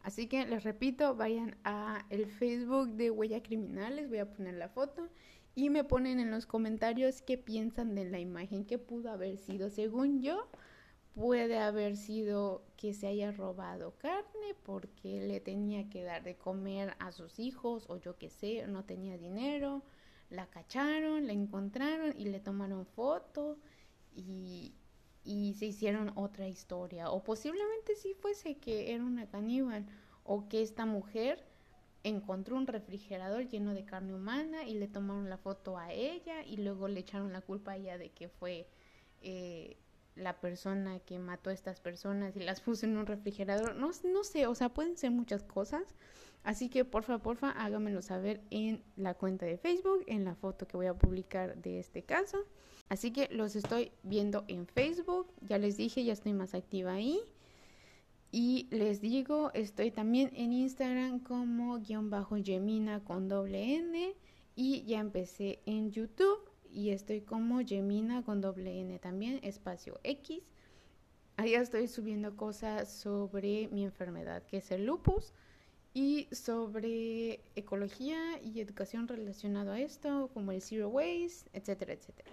Así 0.00 0.26
que 0.26 0.46
les 0.46 0.64
repito, 0.64 1.14
vayan 1.14 1.56
a 1.62 2.06
el 2.08 2.26
Facebook 2.26 2.88
de 2.94 3.10
Huella 3.10 3.42
Criminal, 3.42 3.96
les 3.96 4.08
voy 4.08 4.18
a 4.18 4.30
poner 4.30 4.54
la 4.54 4.70
foto 4.70 5.08
y 5.54 5.68
me 5.68 5.84
ponen 5.84 6.20
en 6.20 6.30
los 6.30 6.46
comentarios 6.46 7.20
qué 7.20 7.36
piensan 7.36 7.94
de 7.94 8.06
la 8.06 8.18
imagen 8.18 8.64
que 8.64 8.78
pudo 8.78 9.10
haber 9.10 9.36
sido. 9.36 9.68
Según 9.68 10.22
yo, 10.22 10.48
puede 11.14 11.58
haber 11.58 11.96
sido 11.96 12.64
que 12.78 12.94
se 12.94 13.08
haya 13.08 13.30
robado 13.30 13.94
carne 13.98 14.54
porque 14.62 15.20
le 15.20 15.40
tenía 15.40 15.88
que 15.90 16.02
dar 16.02 16.22
de 16.24 16.36
comer 16.36 16.94
a 16.98 17.12
sus 17.12 17.38
hijos 17.38 17.84
o 17.88 17.98
yo 17.98 18.16
qué 18.16 18.30
sé, 18.30 18.66
no 18.66 18.84
tenía 18.84 19.18
dinero 19.18 19.82
la 20.44 20.50
cacharon, 20.50 21.26
la 21.26 21.32
encontraron 21.32 22.14
y 22.18 22.26
le 22.26 22.38
tomaron 22.38 22.84
foto 22.84 23.58
y, 24.14 24.74
y 25.24 25.54
se 25.54 25.66
hicieron 25.66 26.12
otra 26.16 26.46
historia. 26.48 27.10
O 27.10 27.22
posiblemente 27.22 27.96
sí 27.96 28.14
fuese 28.14 28.58
que 28.58 28.94
era 28.94 29.02
una 29.02 29.26
caníbal 29.26 29.86
o 30.22 30.48
que 30.48 30.62
esta 30.62 30.84
mujer 30.84 31.42
encontró 32.02 32.56
un 32.56 32.66
refrigerador 32.66 33.48
lleno 33.48 33.72
de 33.72 33.86
carne 33.86 34.14
humana 34.14 34.64
y 34.64 34.74
le 34.74 34.88
tomaron 34.88 35.30
la 35.30 35.38
foto 35.38 35.78
a 35.78 35.92
ella 35.92 36.42
y 36.44 36.58
luego 36.58 36.88
le 36.88 37.00
echaron 37.00 37.32
la 37.32 37.40
culpa 37.40 37.72
a 37.72 37.76
ella 37.76 37.96
de 37.96 38.10
que 38.10 38.28
fue 38.28 38.68
eh, 39.22 39.78
la 40.14 40.38
persona 40.40 41.00
que 41.00 41.18
mató 41.18 41.48
a 41.48 41.54
estas 41.54 41.80
personas 41.80 42.36
y 42.36 42.40
las 42.40 42.60
puso 42.60 42.84
en 42.84 42.98
un 42.98 43.06
refrigerador. 43.06 43.74
No, 43.76 43.90
no 44.04 44.24
sé, 44.24 44.46
o 44.46 44.54
sea, 44.54 44.68
pueden 44.68 44.98
ser 44.98 45.10
muchas 45.10 45.42
cosas. 45.42 45.94
Así 46.44 46.68
que 46.68 46.84
porfa, 46.84 47.18
porfa, 47.18 47.50
háganmelo 47.50 48.02
saber 48.02 48.42
en 48.50 48.84
la 48.96 49.14
cuenta 49.14 49.46
de 49.46 49.56
Facebook, 49.56 50.04
en 50.06 50.24
la 50.24 50.34
foto 50.34 50.68
que 50.68 50.76
voy 50.76 50.86
a 50.86 50.94
publicar 50.94 51.56
de 51.56 51.78
este 51.78 52.02
caso. 52.02 52.44
Así 52.90 53.12
que 53.12 53.28
los 53.32 53.56
estoy 53.56 53.92
viendo 54.02 54.44
en 54.46 54.66
Facebook. 54.66 55.32
Ya 55.40 55.56
les 55.56 55.78
dije, 55.78 56.04
ya 56.04 56.12
estoy 56.12 56.34
más 56.34 56.54
activa 56.54 56.92
ahí. 56.92 57.18
Y 58.30 58.68
les 58.70 59.00
digo, 59.00 59.52
estoy 59.54 59.90
también 59.90 60.30
en 60.34 60.52
Instagram 60.52 61.20
como 61.20 61.78
guion 61.78 62.10
bajo 62.10 62.36
Gemina 62.36 63.02
con 63.02 63.26
doble 63.26 63.76
N. 63.76 64.14
Y 64.54 64.84
ya 64.84 65.00
empecé 65.00 65.60
en 65.64 65.92
YouTube 65.92 66.50
y 66.70 66.90
estoy 66.90 67.22
como 67.22 67.60
Gemina 67.64 68.22
con 68.22 68.42
doble 68.42 68.80
N 68.80 68.98
también, 68.98 69.40
espacio 69.42 69.98
X. 70.02 70.42
Ahí 71.36 71.54
estoy 71.54 71.88
subiendo 71.88 72.36
cosas 72.36 72.92
sobre 72.92 73.68
mi 73.68 73.82
enfermedad, 73.82 74.42
que 74.44 74.58
es 74.58 74.70
el 74.70 74.84
lupus 74.84 75.32
y 75.94 76.26
sobre 76.32 77.40
ecología 77.54 78.42
y 78.42 78.60
educación 78.60 79.06
relacionado 79.06 79.70
a 79.72 79.80
esto, 79.80 80.28
como 80.34 80.50
el 80.50 80.60
zero 80.60 80.88
waste, 80.88 81.48
etcétera, 81.52 81.92
etcétera. 81.92 82.30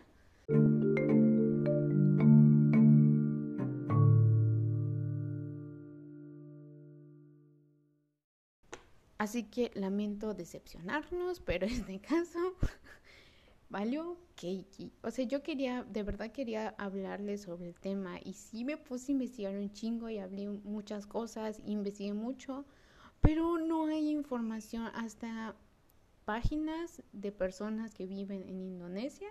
Así 9.19 9.43
que 9.43 9.69
lamento 9.75 10.33
decepcionarnos, 10.33 11.39
pero 11.45 11.67
en 11.67 11.73
este 11.73 11.99
caso 11.99 12.39
valió 13.69 14.17
cakey. 14.35 14.91
O 15.03 15.11
sea, 15.11 15.25
yo 15.25 15.43
quería, 15.43 15.83
de 15.83 16.01
verdad 16.01 16.31
quería 16.31 16.69
hablarles 16.79 17.43
sobre 17.43 17.67
el 17.67 17.75
tema 17.75 18.19
y 18.25 18.33
sí 18.33 18.65
me 18.65 18.77
puse 18.77 19.11
a 19.11 19.13
investigar 19.13 19.55
un 19.55 19.71
chingo 19.71 20.09
y 20.09 20.17
hablé 20.17 20.49
muchas 20.49 21.05
cosas, 21.05 21.61
investigué 21.67 22.13
mucho 22.13 22.65
pero 23.21 23.57
no 23.57 23.85
hay 23.85 24.09
información 24.09 24.89
hasta 24.93 25.55
páginas 26.25 27.01
de 27.13 27.31
personas 27.31 27.93
que 27.93 28.05
viven 28.05 28.43
en 28.47 28.61
Indonesia 28.61 29.29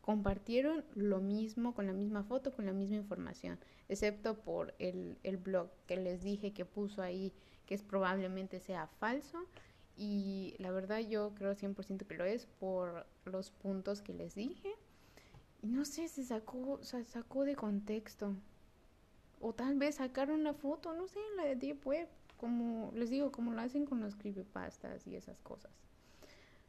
compartieron 0.00 0.84
lo 0.94 1.20
mismo 1.20 1.74
con 1.74 1.86
la 1.86 1.92
misma 1.92 2.24
foto, 2.24 2.52
con 2.52 2.66
la 2.66 2.72
misma 2.72 2.96
información, 2.96 3.58
excepto 3.88 4.40
por 4.40 4.74
el, 4.78 5.18
el 5.22 5.36
blog 5.36 5.68
que 5.86 5.96
les 5.96 6.22
dije 6.22 6.52
que 6.52 6.64
puso 6.64 7.02
ahí 7.02 7.32
que 7.70 7.76
es 7.76 7.84
probablemente 7.84 8.58
sea 8.58 8.88
falso. 8.98 9.46
Y 9.96 10.56
la 10.58 10.72
verdad 10.72 10.98
yo 10.98 11.32
creo 11.36 11.54
100% 11.54 12.04
que 12.04 12.14
lo 12.16 12.24
es 12.24 12.46
por 12.46 13.06
los 13.24 13.52
puntos 13.52 14.02
que 14.02 14.12
les 14.12 14.34
dije. 14.34 14.74
No 15.62 15.84
sé, 15.84 16.08
se 16.08 16.24
sacó, 16.24 16.82
se 16.82 17.04
sacó 17.04 17.44
de 17.44 17.54
contexto. 17.54 18.34
O 19.40 19.52
tal 19.52 19.76
vez 19.76 19.96
sacaron 19.96 20.42
la 20.42 20.52
foto, 20.52 20.94
no 20.94 21.06
sé, 21.06 21.20
la 21.36 21.44
de 21.44 21.54
Deep 21.54 21.86
Web 21.86 22.08
como 22.40 22.90
les 22.94 23.10
digo, 23.10 23.30
como 23.30 23.52
lo 23.52 23.60
hacen 23.60 23.84
con 23.84 24.00
los 24.00 24.16
creepypastas 24.16 25.06
y 25.06 25.14
esas 25.14 25.42
cosas. 25.42 25.70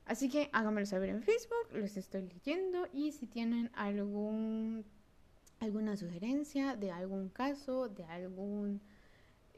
Así 0.06 0.28
que 0.30 0.50
háganmelo 0.52 0.86
saber 0.86 1.10
en 1.10 1.24
Facebook, 1.24 1.72
les 1.74 1.96
estoy 1.96 2.24
leyendo 2.24 2.88
y 2.92 3.14
si 3.14 3.26
tienen 3.26 3.72
algún 3.74 4.84
alguna 5.60 5.96
sugerencia 5.96 6.76
de 6.76 6.92
algún 6.92 7.30
caso, 7.30 7.88
de 7.88 8.04
algún 8.06 8.82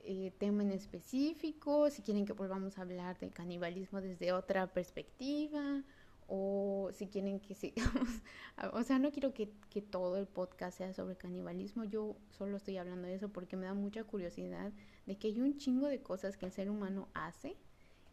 eh, 0.03 0.31
tema 0.37 0.61
en 0.61 0.71
específico, 0.71 1.89
si 1.89 2.01
quieren 2.03 2.25
que 2.25 2.33
volvamos 2.33 2.77
a 2.77 2.81
hablar 2.81 3.17
del 3.17 3.31
canibalismo 3.31 4.01
desde 4.01 4.33
otra 4.33 4.67
perspectiva 4.67 5.81
o 6.27 6.89
si 6.93 7.07
quieren 7.07 7.39
que 7.39 7.55
sigamos, 7.55 8.09
o 8.73 8.83
sea, 8.83 8.99
no 8.99 9.11
quiero 9.11 9.33
que, 9.33 9.51
que, 9.69 9.81
todo 9.81 10.17
el 10.17 10.27
podcast 10.27 10.77
sea 10.77 10.93
sobre 10.93 11.15
canibalismo, 11.15 11.83
yo 11.83 12.15
solo 12.29 12.57
estoy 12.57 12.77
hablando 12.77 13.07
de 13.07 13.15
eso 13.15 13.29
porque 13.29 13.57
me 13.57 13.65
da 13.65 13.73
mucha 13.73 14.03
curiosidad 14.03 14.71
de 15.05 15.17
que 15.17 15.27
hay 15.27 15.41
un 15.41 15.57
chingo 15.57 15.87
de 15.87 16.01
cosas 16.01 16.37
que 16.37 16.45
el 16.45 16.51
ser 16.51 16.69
humano 16.69 17.07
hace 17.13 17.57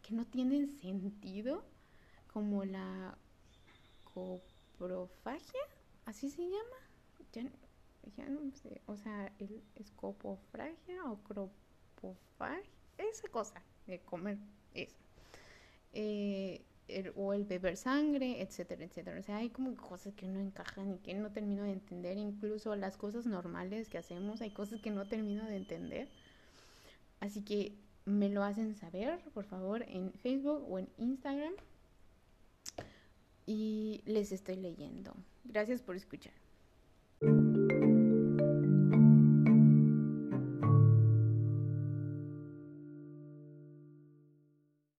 que 0.01 0.13
no 0.13 0.25
tienen 0.25 0.69
sentido, 0.69 1.63
como 2.27 2.63
la 2.65 3.17
coprofagia, 4.13 5.61
así 6.05 6.29
se 6.29 6.43
llama. 6.43 6.77
Ya, 7.33 7.43
ya 8.17 8.27
no 8.27 8.51
sé, 8.51 8.81
o 8.87 8.97
sea, 8.97 9.31
el 9.39 9.63
escopofragia 9.75 11.03
o 11.05 11.17
cropofagia, 11.23 12.69
esa 12.97 13.27
cosa 13.29 13.61
de 13.87 13.99
comer 14.01 14.37
eso. 14.73 14.97
Eh, 15.93 16.65
o 17.15 17.33
el 17.33 17.45
beber 17.45 17.77
sangre, 17.77 18.41
etcétera, 18.41 18.83
etcétera. 18.83 19.19
O 19.19 19.23
sea, 19.23 19.37
hay 19.37 19.49
como 19.49 19.75
cosas 19.75 20.13
que 20.13 20.27
no 20.27 20.39
encajan 20.39 20.93
y 20.93 20.97
que 20.97 21.13
no 21.13 21.31
termino 21.31 21.63
de 21.63 21.71
entender. 21.71 22.17
Incluso 22.17 22.75
las 22.75 22.97
cosas 22.97 23.25
normales 23.25 23.89
que 23.89 23.97
hacemos, 23.97 24.41
hay 24.41 24.51
cosas 24.51 24.81
que 24.81 24.91
no 24.91 25.05
termino 25.05 25.45
de 25.45 25.57
entender. 25.57 26.09
Así 27.19 27.41
que 27.41 27.75
me 28.05 28.29
lo 28.29 28.43
hacen 28.43 28.75
saber, 28.75 29.19
por 29.33 29.45
favor, 29.45 29.83
en 29.87 30.11
Facebook 30.13 30.65
o 30.69 30.79
en 30.79 30.89
Instagram. 30.97 31.53
Y 33.45 34.01
les 34.05 34.31
estoy 34.31 34.55
leyendo. 34.55 35.15
Gracias 35.43 35.81
por 35.81 35.95
escuchar. 35.95 36.33